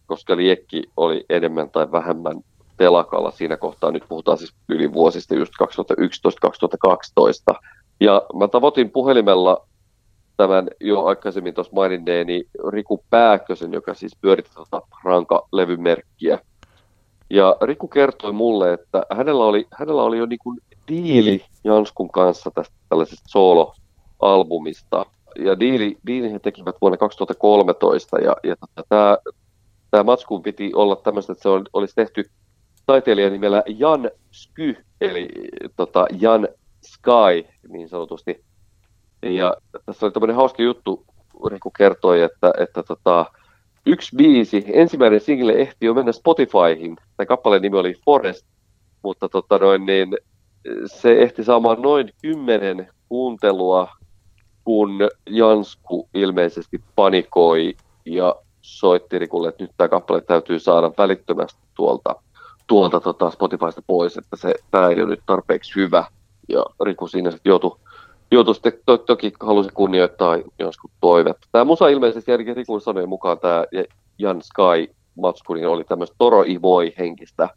[0.05, 2.41] koska liekki oli enemmän tai vähemmän
[2.77, 3.91] telakalla siinä kohtaa.
[3.91, 5.53] Nyt puhutaan siis yli vuosista, just
[7.53, 7.59] 2011-2012.
[7.99, 9.67] Ja mä tavoitin puhelimella
[10.37, 16.39] tämän jo aikaisemmin tuossa maininneeni Riku Pääkkösen, joka siis pyöritti tuota ranka-levymerkkiä.
[17.29, 20.55] Ja Riku kertoi mulle, että hänellä oli, hänellä oli jo niinku
[20.87, 25.05] diili Janskun kanssa tästä tällaisesta solo-albumista.
[25.39, 29.17] Ja diili, diili he tekivät vuonna 2013, ja, ja tota, tämä
[29.93, 32.29] tämä matskun piti olla tämmöistä, että se olisi tehty
[32.85, 35.29] taiteilijan nimellä Jan Sky, eli
[35.75, 36.47] tota, Jan
[36.81, 38.43] Sky niin sanotusti.
[39.21, 41.05] Ja tässä oli tämmöinen hauska juttu,
[41.51, 43.25] Riku kertoi, että, että tota,
[43.85, 46.95] yksi biisi, ensimmäinen single ehti jo mennä Spotifyhin.
[47.17, 48.45] Tämä kappaleen nimi oli Forest,
[49.03, 50.17] mutta tota noin, niin,
[50.85, 53.87] se ehti saamaan noin kymmenen kuuntelua,
[54.63, 57.75] kun Jansku ilmeisesti panikoi
[58.05, 62.15] ja soitti Rikulle, että nyt tämä kappale täytyy saada välittömästi tuolta,
[62.67, 66.05] tuolta tota Spotifysta pois, että se, tämä ei ole nyt tarpeeksi hyvä.
[66.49, 67.79] Ja Riku siinä sitten joutui,
[68.31, 71.47] joutui sitten, to, toki halusi kunnioittaa joskus toivetta.
[71.51, 73.65] Tämä musa ilmeisesti ainakin Rikun sanojen mukaan tämä
[74.19, 77.49] Jan Sky matsku niin oli tämmöistä Toro Imoi henkistä.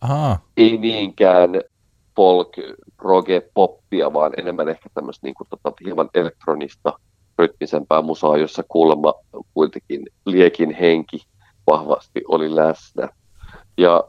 [0.00, 0.38] Aha.
[0.56, 1.50] Ei niinkään
[2.16, 2.52] folk,
[2.96, 6.92] proge, poppia, vaan enemmän ehkä tämmöistä niin kuin, tota, hieman elektronista
[7.38, 9.14] rytmisempää musaa, jossa kuulemma
[9.54, 11.18] kuitenkin liekin henki
[11.66, 13.08] vahvasti oli läsnä.
[13.76, 14.04] Ja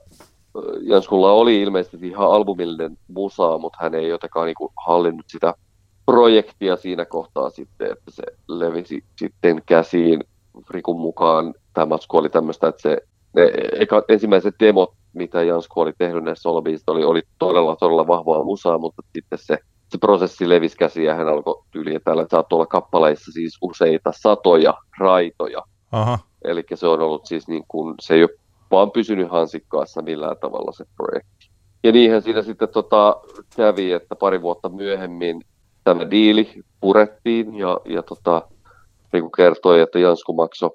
[0.81, 5.53] Janskulla oli ilmeisesti ihan albumillinen musaa, mutta hän ei jotenkaan niin hallinnut sitä
[6.05, 10.23] projektia siinä kohtaa sitten, että se levisi sitten käsiin.
[10.69, 12.97] Rikun mukaan tämä matsku oli tämmöistä, että se
[13.33, 18.43] ne eka, ensimmäiset demot, mitä Jansku oli tehnyt näissä solobiisistä, oli, oli todella, todella vahvaa
[18.43, 19.57] musaa, mutta sitten se
[19.91, 24.73] se prosessi levisi käsiin ja hän alkoi tyyliin täällä saattoi olla kappaleissa siis useita satoja
[24.99, 25.63] raitoja.
[25.91, 26.19] Aha.
[26.43, 28.29] Eli se on ollut siis niin kuin, se ei ole
[28.72, 31.49] vaan pysynyt hansikkaassa millään tavalla se projekti.
[31.84, 33.22] Ja niinhän siinä sitten tota,
[33.55, 35.41] kävi, että pari vuotta myöhemmin
[35.84, 36.49] tämä diili
[36.82, 38.41] purettiin ja, ja tota,
[39.13, 40.70] niin kuin kertoi, että Jansku maksoi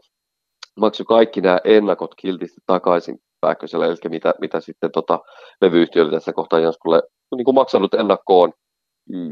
[0.81, 5.21] maksoi kaikki nämä ennakot kiltisti takaisin Pääkköselle, eli mitä, mitä sitten tota,
[5.61, 7.03] levyyhtiö oli tässä kohtaa Janskulle
[7.37, 8.53] niin kuin maksanut ennakkoon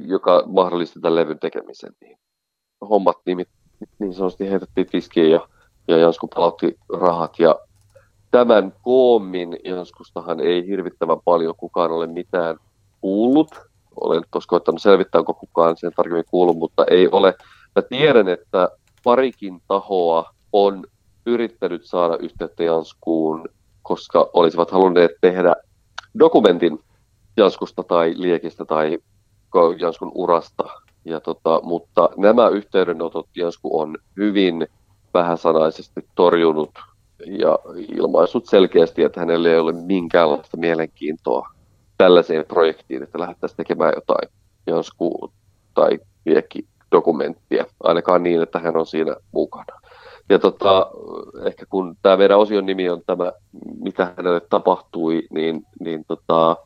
[0.06, 1.92] joka mahdollisti tämän levyn tekemisen.
[2.00, 2.18] Niin
[2.80, 3.46] hommat niin,
[3.98, 5.48] niin sanotusti heitettiin tiskiin ja,
[5.88, 7.38] ja Jansku palautti rahat.
[7.38, 7.58] Ja
[8.30, 12.56] tämän koommin Janskustahan ei hirvittävän paljon kukaan ole mitään
[13.00, 13.48] kuullut.
[14.00, 17.34] Olen tuossa koettanut selvittää, onko kukaan sen tarkemmin kuullut, mutta ei ole.
[17.76, 18.68] Mä tiedän, että
[19.04, 20.84] parikin tahoa on
[21.26, 23.48] yrittänyt saada yhteyttä Janskuun,
[23.82, 25.54] koska olisivat halunneet tehdä
[26.18, 26.78] dokumentin
[27.36, 28.98] Janskusta tai Liekistä tai
[29.78, 30.64] Janskun urasta.
[31.04, 34.66] Ja tota, mutta nämä yhteydenotot Jansku on hyvin
[35.14, 36.70] vähäsanaisesti torjunut
[37.26, 37.58] ja
[37.88, 41.48] ilmaissut selkeästi, että hänelle ei ole minkäänlaista mielenkiintoa
[41.98, 44.28] tällaiseen projektiin, että lähdettäisiin tekemään jotain
[44.66, 45.32] Jansku
[45.74, 49.80] tai Viekki dokumenttia, ainakaan niin, että hän on siinä mukana.
[50.28, 50.90] Ja tota,
[51.44, 53.32] ehkä kun tämä meidän osion nimi on tämä,
[53.80, 56.56] mitä hänelle tapahtui, niin, niin tota,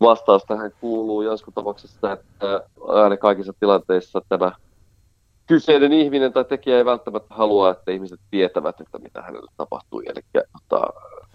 [0.00, 4.52] vastaus tähän kuuluu Janskun tapauksessa, että aina kaikissa tilanteissa tämä
[5.50, 10.02] kyseinen ihminen tai tekijä ei välttämättä halua, että ihmiset tietävät, että mitä hänelle tapahtui.
[10.06, 10.86] Eli tota,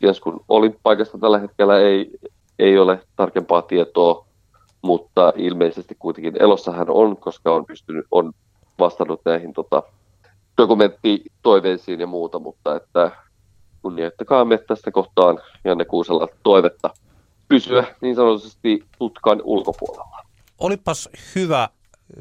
[0.01, 2.11] Janskun olinpaikasta tällä hetkellä ei,
[2.59, 4.26] ei ole tarkempaa tietoa,
[4.82, 8.34] mutta ilmeisesti kuitenkin elossa hän on, koska on pystynyt, on
[8.80, 9.84] vastannut näihin tota,
[10.57, 13.11] dokumenttitoiveisiin ja muuta, mutta että
[13.82, 16.89] kunnioittakaamme tästä kohtaan Janne Kuusella toivetta
[17.47, 20.26] pysyä niin sanotusti tutkan ulkopuolella.
[20.59, 21.70] Olipas hyvä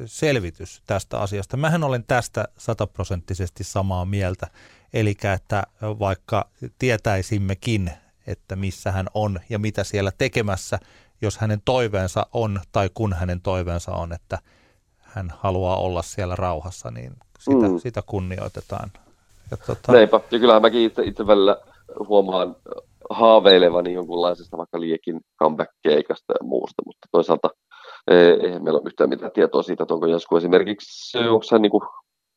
[0.05, 1.57] selvitys tästä asiasta.
[1.57, 4.47] Mähän olen tästä sataprosenttisesti samaa mieltä.
[4.93, 7.91] Eli että vaikka tietäisimmekin,
[8.27, 10.79] että missä hän on ja mitä siellä tekemässä,
[11.21, 14.39] jos hänen toiveensa on tai kun hänen toiveensa on, että
[15.01, 17.79] hän haluaa olla siellä rauhassa, niin sitä, mm.
[17.79, 18.91] sitä kunnioitetaan.
[19.51, 19.91] Ja, tota...
[19.91, 21.57] Neipä, ja kyllähän mäkin itse, itse välillä
[22.07, 22.55] huomaan
[23.09, 27.49] haaveilevani jonkunlaisesta vaikka liekin comeback-keikasta ja muusta, mutta toisaalta
[28.07, 31.81] eihän meillä ole yhtään mitään tietoa siitä, että onko Jasku esimerkiksi, onko se, niin kuin,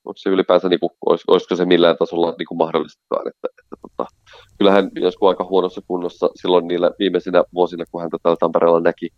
[0.05, 4.11] onko se ylipäänsä, niin kuin, olisiko, se millään tasolla niin kuin mahdollistakaan, että, että tota,
[4.59, 9.09] kyllähän Jasku aika huonossa kunnossa silloin niillä viimeisinä vuosina, kun häntä täällä Tampereella näki,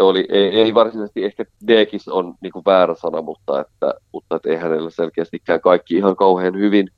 [0.00, 4.48] oli, ei, ei varsinaisesti ehkä Dekis on niin kuin väärä sana, mutta, että, mutta että
[4.50, 6.88] ei hänellä selkeästikään kaikki ihan kauhean hyvin,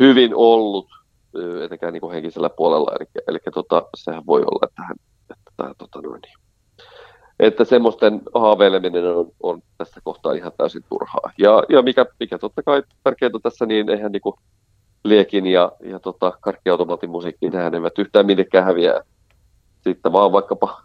[0.00, 0.86] hyvin ollut,
[1.64, 4.96] etenkään niin kuin henkisellä puolella, eli, eli tota, sehän voi olla, että, hän,
[5.30, 6.41] että, tota, noin, niin
[7.42, 11.32] että semmoisten haaveileminen on, on tässä kohtaa ihan täysin turhaa.
[11.38, 14.38] Ja, ja mikä, mikä totta kai tärkeää tässä, niin eihän niinku
[15.04, 19.00] liekin ja, ja tota, karkkiautomaatin musiikki, nehän eivät yhtään minnekään häviää.
[19.80, 20.82] Sitten vaan vaikkapa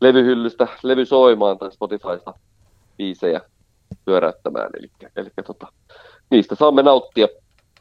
[0.00, 2.34] levyhyllystä levy soimaan tai Spotifysta
[2.96, 3.40] biisejä
[4.04, 4.70] pyöräyttämään.
[4.78, 5.66] Eli, eli tota,
[6.30, 7.28] niistä saamme nauttia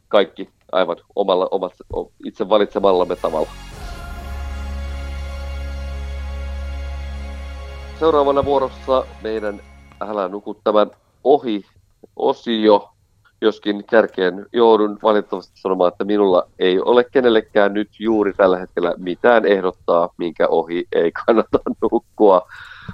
[0.07, 3.49] kaikki aivan omalla, omalla itse valitsemallamme tavalla.
[7.99, 9.61] Seuraavana vuorossa meidän
[10.01, 10.91] Älä nuku tämän
[11.23, 11.65] ohi
[12.15, 12.89] osio,
[13.41, 19.45] joskin kärkeen joudun valitettavasti sanomaan, että minulla ei ole kenellekään nyt juuri tällä hetkellä mitään
[19.45, 21.59] ehdottaa, minkä ohi ei kannata
[21.91, 22.47] nukkua.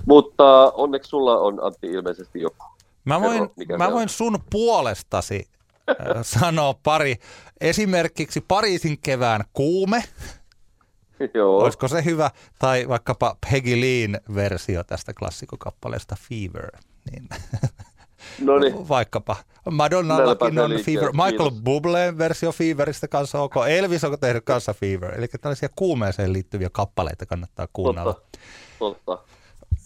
[0.05, 2.65] Mutta onneksi sulla on Antti ilmeisesti joku.
[3.05, 5.47] Mä voin, Kerro, mä voin sun puolestasi
[5.89, 5.95] äh,
[6.39, 7.15] sanoa pari.
[7.61, 10.03] Esimerkiksi Pariisin kevään kuume,
[11.33, 11.57] Joo.
[11.57, 12.31] Olisiko se hyvä?
[12.59, 16.69] Tai vaikkapa Peggy Leen versio tästä klassikokappaleesta Fever.
[17.11, 17.29] Niin.
[18.39, 18.89] No niin.
[18.89, 19.35] Vaikkapa.
[19.71, 21.11] Madonnallakin on Fever.
[21.11, 23.53] Michael Bubleen versio Feveristä kanssa ok.
[23.67, 25.17] Elvis on tehnyt kanssa Fever.
[25.17, 28.13] Eli tällaisia kuumeeseen liittyviä kappaleita kannattaa kuunnella.
[28.13, 28.39] Totta.
[28.79, 29.17] Totta.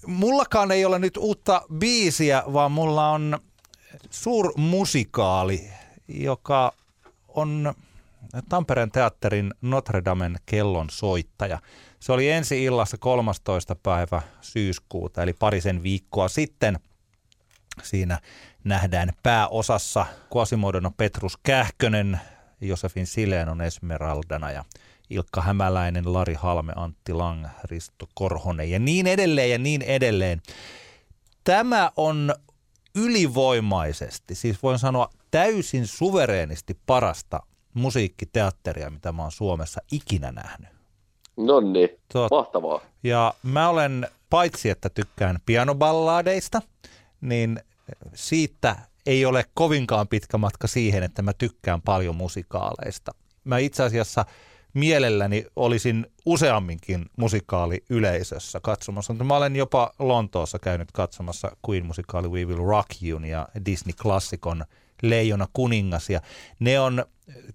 [0.07, 3.39] Mullakaan ei ole nyt uutta biisiä, vaan mulla on
[4.09, 5.69] suurmusikaali,
[6.07, 6.73] joka
[7.27, 7.73] on
[8.49, 11.59] Tampereen teatterin Notre Damen kellon soittaja.
[11.99, 13.75] Se oli ensi illassa 13.
[13.75, 16.79] päivä syyskuuta, eli parisen viikkoa sitten.
[17.83, 18.19] Siinä
[18.63, 20.05] nähdään pääosassa
[20.35, 22.19] Quasimodono Petrus Kähkönen,
[22.61, 24.65] Josefin Sileen on Esmeraldana ja
[25.09, 30.41] Ilkka Hämäläinen, Lari Halme, Antti Lang, Risto Korhonen ja niin edelleen ja niin edelleen.
[31.43, 32.33] Tämä on
[32.95, 37.39] ylivoimaisesti, siis voin sanoa täysin suvereenisti parasta
[37.77, 40.69] musiikkiteatteria, mitä mä oon Suomessa ikinä nähnyt.
[41.37, 42.31] No niin, Tot...
[42.31, 42.81] mahtavaa.
[43.03, 46.61] Ja mä olen, paitsi että tykkään pianoballadeista,
[47.21, 47.59] niin
[48.13, 48.75] siitä
[49.05, 53.11] ei ole kovinkaan pitkä matka siihen, että mä tykkään paljon musikaaleista.
[53.43, 54.25] Mä itse asiassa
[54.73, 59.13] mielelläni olisin useamminkin musikaaliyleisössä katsomassa.
[59.13, 64.65] Mä olen jopa Lontoossa käynyt katsomassa Queen-musikaali We Will Rock You ja Disney-klassikon
[65.01, 66.09] Leijona kuningas.
[66.09, 66.21] Ja
[66.59, 67.05] ne on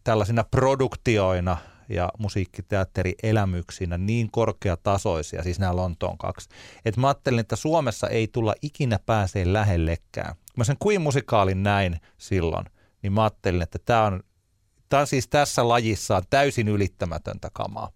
[0.04, 1.56] tällaisina produktioina
[1.88, 6.48] ja musiikkiteatterielämyksinä niin korkeatasoisia, siis nämä Lontoon kaksi,
[6.84, 10.34] että mä ajattelin, että Suomessa ei tulla ikinä pääsee lähellekään.
[10.56, 12.66] Mä sen kuin musikaalin näin silloin,
[13.02, 14.22] niin mä ajattelin, että tämä on,
[14.88, 17.90] tämä on siis tässä lajissa täysin ylittämätöntä kamaa.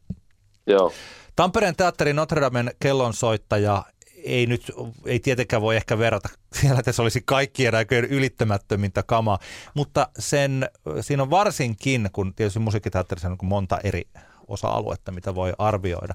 [0.67, 0.93] Joo.
[1.37, 3.85] Tampereen teatterin Notre Damen kellonsoittaja
[4.27, 4.73] ei nyt,
[5.07, 6.29] ei tietenkään voi ehkä verrata
[6.61, 9.39] siellä, se olisi kaikkien aikojen ylittämättömintä kamaa,
[9.75, 10.69] mutta sen,
[11.01, 14.03] siinä on varsinkin, kun tietysti musiikkiteatterissa on monta eri
[14.49, 16.15] osa-aluetta, mitä voi arvioida,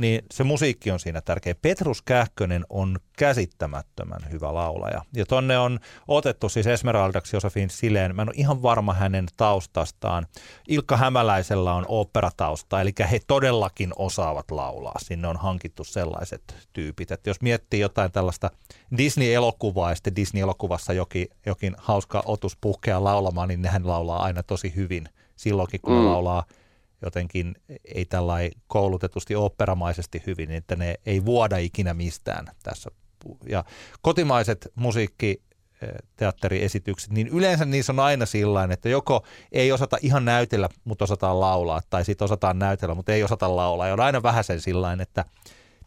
[0.00, 1.54] niin se musiikki on siinä tärkeä.
[1.62, 5.02] Petrus Kähkönen on käsittämättömän hyvä laulaja.
[5.14, 8.16] Ja tonne on otettu siis Esmeraldaksi Josefin Sileen.
[8.16, 10.26] Mä en ole ihan varma hänen taustastaan.
[10.68, 14.98] Ilkka Hämäläisellä on operatausta, eli he todellakin osaavat laulaa.
[14.98, 17.12] Sinne on hankittu sellaiset tyypit.
[17.12, 18.50] Että jos miettii jotain tällaista
[18.96, 24.72] Disney-elokuvaa ja sitten Disney-elokuvassa jokin, jokin hauska otus puhkea laulamaan, niin nehän laulaa aina tosi
[24.76, 26.06] hyvin silloinkin, kun mm.
[26.06, 26.44] laulaa–
[27.02, 27.54] jotenkin
[27.94, 32.90] ei tällai koulutetusti operamaisesti hyvin, niin että ne ei vuoda ikinä mistään tässä.
[33.48, 33.64] Ja
[34.02, 35.42] kotimaiset musiikki
[36.16, 41.40] teatteriesitykset, niin yleensä niissä on aina sillä että joko ei osata ihan näytellä, mutta osataan
[41.40, 43.86] laulaa, tai sitten osataan näytellä, mutta ei osata laulaa.
[43.86, 45.24] Ja on aina vähän sen sillä että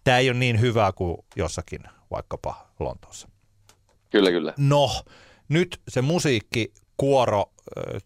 [0.03, 3.27] tämä ei ole niin hyvää kuin jossakin vaikkapa Lontoossa.
[4.09, 4.53] Kyllä, kyllä.
[4.57, 4.89] No,
[5.49, 7.45] nyt se musiikki kuoro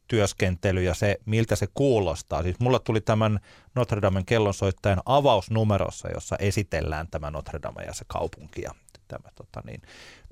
[0.08, 2.44] työskentely ja se, miltä se kuulostaa.
[2.44, 3.40] Siis mulla tuli tämän
[3.76, 8.72] Notre Damen kellonsoittajan avausnumerossa, jossa esitellään tämä Notre Dame ja se kaupunki ja
[9.08, 9.82] tämä tota niin,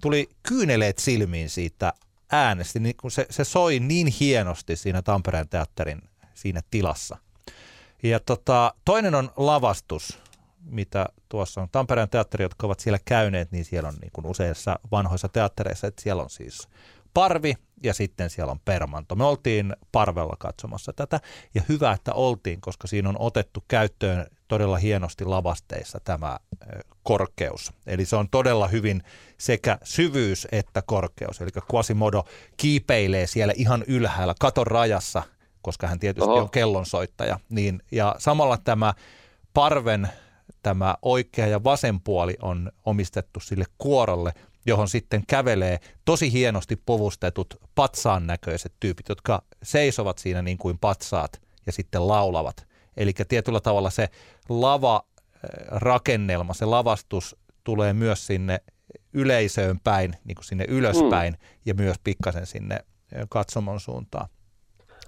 [0.02, 1.94] tuli kyyneleet silmiin siitä
[2.32, 6.02] äänesti, niin kun se, se soi niin hienosti siinä Tampereen teatterin
[6.34, 7.18] siinä tilassa.
[8.04, 10.20] Ja tota, toinen on lavastus,
[10.60, 11.70] mitä tuossa on.
[11.72, 16.02] Tampereen teatteri, jotka ovat siellä käyneet, niin siellä on niin kuin useissa vanhoissa teattereissa, että
[16.02, 16.68] siellä on siis
[17.18, 17.54] parvi
[17.84, 19.16] ja sitten siellä on permanto.
[19.16, 21.20] Me oltiin parvella katsomassa tätä
[21.56, 26.40] ja hyvä, että oltiin, koska siinä on otettu käyttöön todella hienosti lavasteissa tämä
[27.04, 27.74] korkeus.
[27.88, 29.04] Eli se on todella hyvin
[29.38, 31.42] sekä syvyys että korkeus.
[31.42, 32.24] Eli Quasimodo
[32.58, 35.24] kiipeilee siellä ihan ylhäällä katon rajassa,
[35.62, 36.42] koska hän tietysti Oho.
[36.42, 37.40] on kellonsoittaja.
[37.50, 38.94] Niin, ja samalla tämä
[39.54, 40.10] parven
[40.64, 44.34] tämä oikea ja vasen puoli on omistettu sille kuorolle,
[44.68, 51.42] johon sitten kävelee tosi hienosti povustetut patsaan näköiset tyypit, jotka seisovat siinä niin kuin patsaat
[51.66, 52.68] ja sitten laulavat.
[52.98, 54.10] Eli tietyllä tavalla se
[54.50, 55.02] lava
[55.68, 58.60] rakennelma, se lavastus tulee myös sinne
[59.14, 61.40] yleisöön päin, niin kuin sinne ylöspäin mm.
[61.66, 62.80] ja myös pikkasen sinne
[63.30, 64.30] katsomon suuntaan.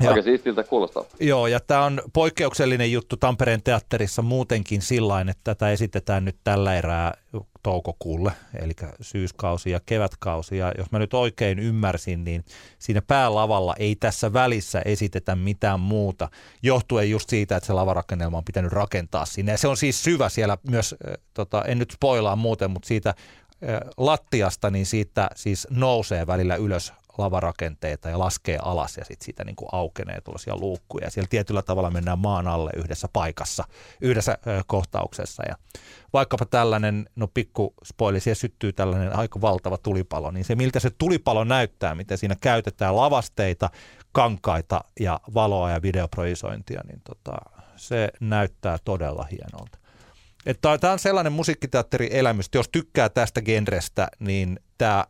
[0.04, 1.06] Ja, Aika siistiltä kuulostaa.
[1.20, 6.76] Joo, ja tämä on poikkeuksellinen juttu Tampereen teatterissa muutenkin sillä että tätä esitetään nyt tällä
[6.76, 7.14] erää
[7.64, 8.32] toukokuulle,
[8.62, 8.72] eli
[9.02, 10.58] syyskausi ja kevätkausi.
[10.58, 12.45] Ja jos mä nyt oikein ymmärsin, niin
[12.80, 16.30] siinä päälavalla ei tässä välissä esitetä mitään muuta,
[16.64, 19.52] johtuen just siitä, että se lavarakennelma on pitänyt rakentaa sinne.
[19.52, 23.10] Ja se on siis syvä siellä myös, äh, tota, en nyt spoilaa muuten, mutta siitä
[23.10, 23.16] äh,
[23.97, 29.55] lattiasta, niin siitä siis nousee välillä ylös lavarakenteita ja laskee alas ja sitten siitä niin
[29.55, 31.05] kuin aukenee tuollaisia luukkuja.
[31.05, 33.64] Ja siellä tietyllä tavalla mennään maan alle yhdessä paikassa,
[34.01, 35.43] yhdessä ö, kohtauksessa.
[35.47, 35.55] Ja
[36.14, 40.89] vaikkapa tällainen, no pikku spoili, siellä syttyy tällainen aika valtava tulipalo, niin se miltä se
[40.97, 43.70] tulipalo näyttää, miten siinä käytetään lavasteita,
[44.12, 47.38] kankaita ja valoa ja videoprojisointia, niin tota,
[47.76, 49.80] se näyttää todella hienolta.
[50.62, 55.05] Tämä on sellainen musiikkiteatteri-elämys, jos tykkää tästä genrestä, niin tämä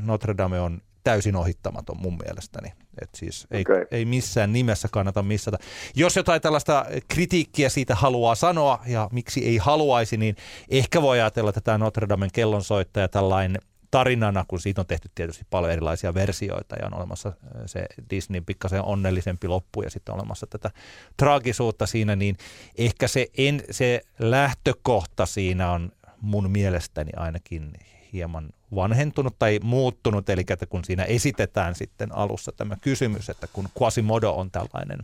[0.00, 2.72] Notre Dame on täysin ohittamaton mun mielestäni.
[3.02, 3.86] Et siis ei, okay.
[3.90, 5.58] ei missään nimessä kannata missata.
[5.94, 10.36] Jos jotain tällaista kritiikkiä siitä haluaa sanoa ja miksi ei haluaisi, niin
[10.68, 15.44] ehkä voi ajatella, että tämä Notre Damen kellonsoittaja tällainen tarinana, kun siitä on tehty tietysti
[15.50, 20.20] paljon erilaisia versioita ja on olemassa äh, se Disneyn pikkasen onnellisempi loppu ja sitten on
[20.20, 20.70] olemassa tätä
[21.16, 22.36] traagisuutta siinä, niin
[22.78, 27.72] ehkä se, en, se lähtökohta siinä on mun mielestäni ainakin
[28.12, 33.68] hieman vanhentunut tai muuttunut, eli että kun siinä esitetään sitten alussa tämä kysymys, että kun
[33.82, 34.98] Quasimodo on tällainen,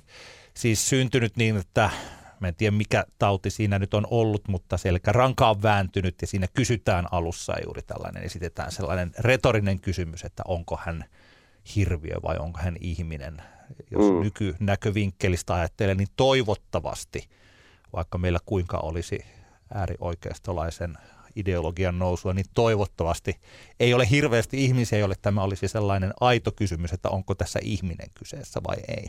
[0.55, 1.90] siis syntynyt niin, että
[2.40, 4.76] mä en tiedä mikä tauti siinä nyt on ollut, mutta
[5.07, 10.78] ranka on vääntynyt ja siinä kysytään alussa juuri tällainen, esitetään sellainen retorinen kysymys, että onko
[10.82, 11.05] hän
[11.76, 13.42] hirviö vai onko hän ihminen.
[13.90, 14.20] Jos mm.
[14.20, 17.28] nykynäkövinkkelistä ajattelee, niin toivottavasti,
[17.92, 19.24] vaikka meillä kuinka olisi
[19.74, 20.94] äärioikeistolaisen
[21.36, 23.36] ideologian nousua, niin toivottavasti
[23.80, 28.60] ei ole hirveästi ihmisiä, joille tämä olisi sellainen aito kysymys, että onko tässä ihminen kyseessä
[28.68, 29.06] vai ei.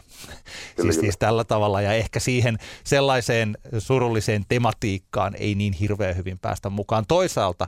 [0.75, 6.39] Kyllä, siis, siis tällä tavalla ja ehkä siihen sellaiseen surulliseen tematiikkaan ei niin hirveän hyvin
[6.39, 7.05] päästä mukaan.
[7.07, 7.67] Toisaalta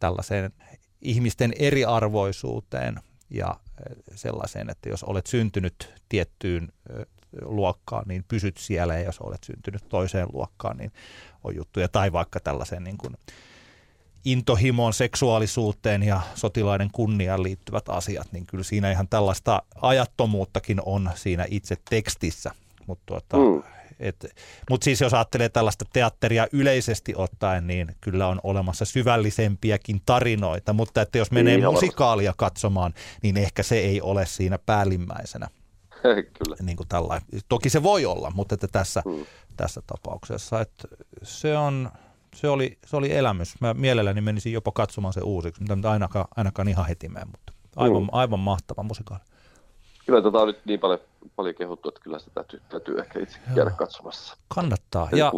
[0.00, 0.52] tällaiseen
[1.00, 3.00] ihmisten eriarvoisuuteen
[3.30, 3.56] ja
[4.14, 6.72] sellaiseen, että jos olet syntynyt tiettyyn
[7.42, 10.92] luokkaan, niin pysyt siellä, ja jos olet syntynyt toiseen luokkaan, niin
[11.44, 11.88] on juttuja.
[11.88, 13.14] Tai vaikka tällaiseen niin kuin
[14.24, 21.46] intohimoon, seksuaalisuuteen ja sotilaiden kunniaan liittyvät asiat, niin kyllä siinä ihan tällaista ajattomuuttakin on siinä
[21.50, 22.50] itse tekstissä.
[22.86, 23.62] Mutta tuota, mm.
[24.70, 31.02] mut siis jos ajattelee tällaista teatteria yleisesti ottaen, niin kyllä on olemassa syvällisempiäkin tarinoita, mutta
[31.02, 35.48] että jos menee niin, musikaalia katsomaan, niin ehkä se ei ole siinä päällimmäisenä.
[36.02, 36.56] Kyllä.
[36.62, 36.88] Niin kuin
[37.48, 39.26] Toki se voi olla, mutta että tässä, mm.
[39.56, 40.88] tässä tapauksessa että
[41.22, 41.90] se on
[42.34, 43.60] se oli, se oli elämys.
[43.60, 48.02] Mä mielelläni menisin jopa katsomaan se uusiksi, mutta ainakaan, ainakaan ihan heti mene, mutta aivan,
[48.02, 48.08] mm.
[48.12, 49.22] aivan mahtava musikaali.
[50.06, 50.98] Kyllä tätä on nyt niin paljon,
[51.36, 54.36] paljon kehuttu, että kyllä sitä täytyy, täytyy ehkä itse käydä katsomassa.
[54.48, 55.08] Kannattaa.
[55.12, 55.32] Ja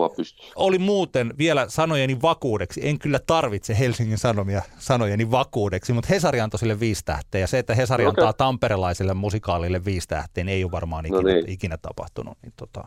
[0.57, 6.59] oli muuten vielä sanojeni vakuudeksi, en kyllä tarvitse Helsingin Sanomia sanojeni vakuudeksi, mutta Hesari antoi
[6.59, 7.41] sille viisi tähteä.
[7.41, 8.23] Ja se, että Hesari okay.
[8.23, 11.49] antaa tamperelaiselle musikaalille viisi tähteä, niin ei ole varmaan ikinä, no niin.
[11.49, 12.39] ikinä tapahtunut.
[12.43, 12.85] Niin tota,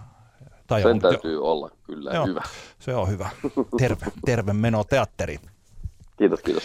[0.68, 1.43] tai Sen on, täytyy jo.
[1.43, 2.41] olla kyllä Joo, hyvä.
[2.80, 3.30] Se on hyvä.
[3.78, 5.39] Terve, terve meno teatteriin.
[6.18, 6.63] Kiitos, kiitos.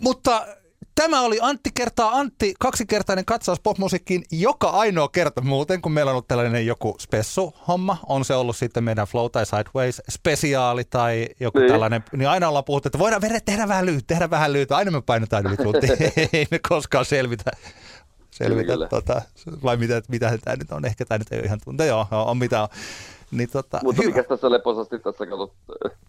[0.00, 0.46] Mutta
[0.94, 6.12] Tämä oli Antti kertaa Antti, kaksikertainen katsaus popmusiikkiin joka ainoa kerta muuten, kun meillä on
[6.12, 7.96] ollut tällainen joku spessu-homma.
[8.08, 11.70] On se ollut sitten meidän Flow tai Sideways spesiaali tai joku niin.
[11.70, 12.04] tällainen.
[12.12, 14.72] Niin aina ollaan puhuttu, että voidaan tehdä vähän lyhyt, tehdä vähän lyhyt.
[14.72, 15.86] Aina me painetaan yli tunti.
[16.32, 17.50] Ei me koskaan selvitä
[18.34, 19.22] selvitä, kyllä, tota,
[19.64, 22.38] vai mitä, mitä tämä nyt on, ehkä tämä nyt ei ole ihan tunte, joo, on
[22.38, 22.68] mitä on.
[23.30, 25.52] Niin, tota, Mutta mikä tässä leposasti tässä katsot,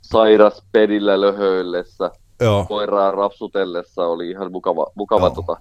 [0.02, 2.66] sairas pedillä löhöillessä, Joo.
[2.66, 4.06] koiraa rapsutellessa.
[4.08, 5.36] Oli ihan mukava, mukava Joo.
[5.36, 5.58] tota,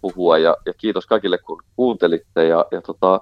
[0.00, 3.20] puhua ja, ja kiitos kaikille kun kuuntelitte ja, ja tota,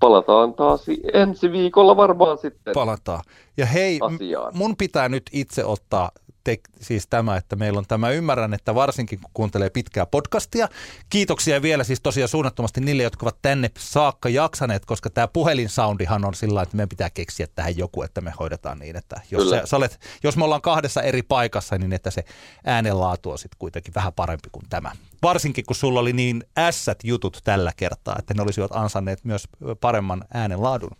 [0.00, 3.22] palataan taas ensi viikolla varmaan sitten Palataan.
[3.56, 4.52] Ja hei, asiaan.
[4.56, 6.10] mun pitää nyt itse ottaa
[6.44, 8.10] te, siis tämä, että meillä on tämä.
[8.10, 10.68] Ymmärrän, että varsinkin kun kuuntelee pitkää podcastia.
[11.10, 16.34] Kiitoksia vielä siis tosiaan suunnattomasti niille, jotka ovat tänne saakka jaksaneet, koska tämä puhelinsoundihan on
[16.34, 19.76] sillä että meidän pitää keksiä tähän joku, että me hoidetaan niin, että jos, sä, sä
[19.76, 22.24] olet, jos me ollaan kahdessa eri paikassa, niin että se
[22.64, 24.92] äänenlaatu on sitten kuitenkin vähän parempi kuin tämä.
[25.22, 29.48] Varsinkin kun sulla oli niin ässät jutut tällä kertaa, että ne olisivat ansanneet myös
[29.80, 30.90] paremman äänenlaadun.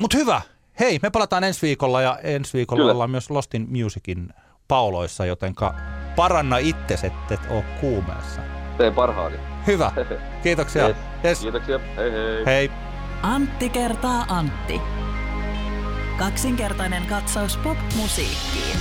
[0.00, 0.40] Mutta hyvä.
[0.80, 2.92] Hei, me palataan ensi viikolla ja ensi viikolla Kyllä.
[2.92, 4.28] ollaan myös Lostin Musicin
[4.68, 5.74] pauloissa, jotenka
[6.16, 8.40] paranna itses, ettet ole kuumeessa.
[8.78, 9.36] Teen parhaani.
[9.66, 9.92] Hyvä.
[10.42, 10.88] Kiitoksia.
[10.88, 10.96] Yes.
[11.24, 11.40] Yes.
[11.40, 11.78] Kiitoksia.
[11.96, 12.46] Hei hei.
[12.46, 12.70] Hei.
[13.22, 14.80] Antti kertaa Antti.
[16.18, 18.78] Kaksinkertainen katsaus pop-musiikkiin.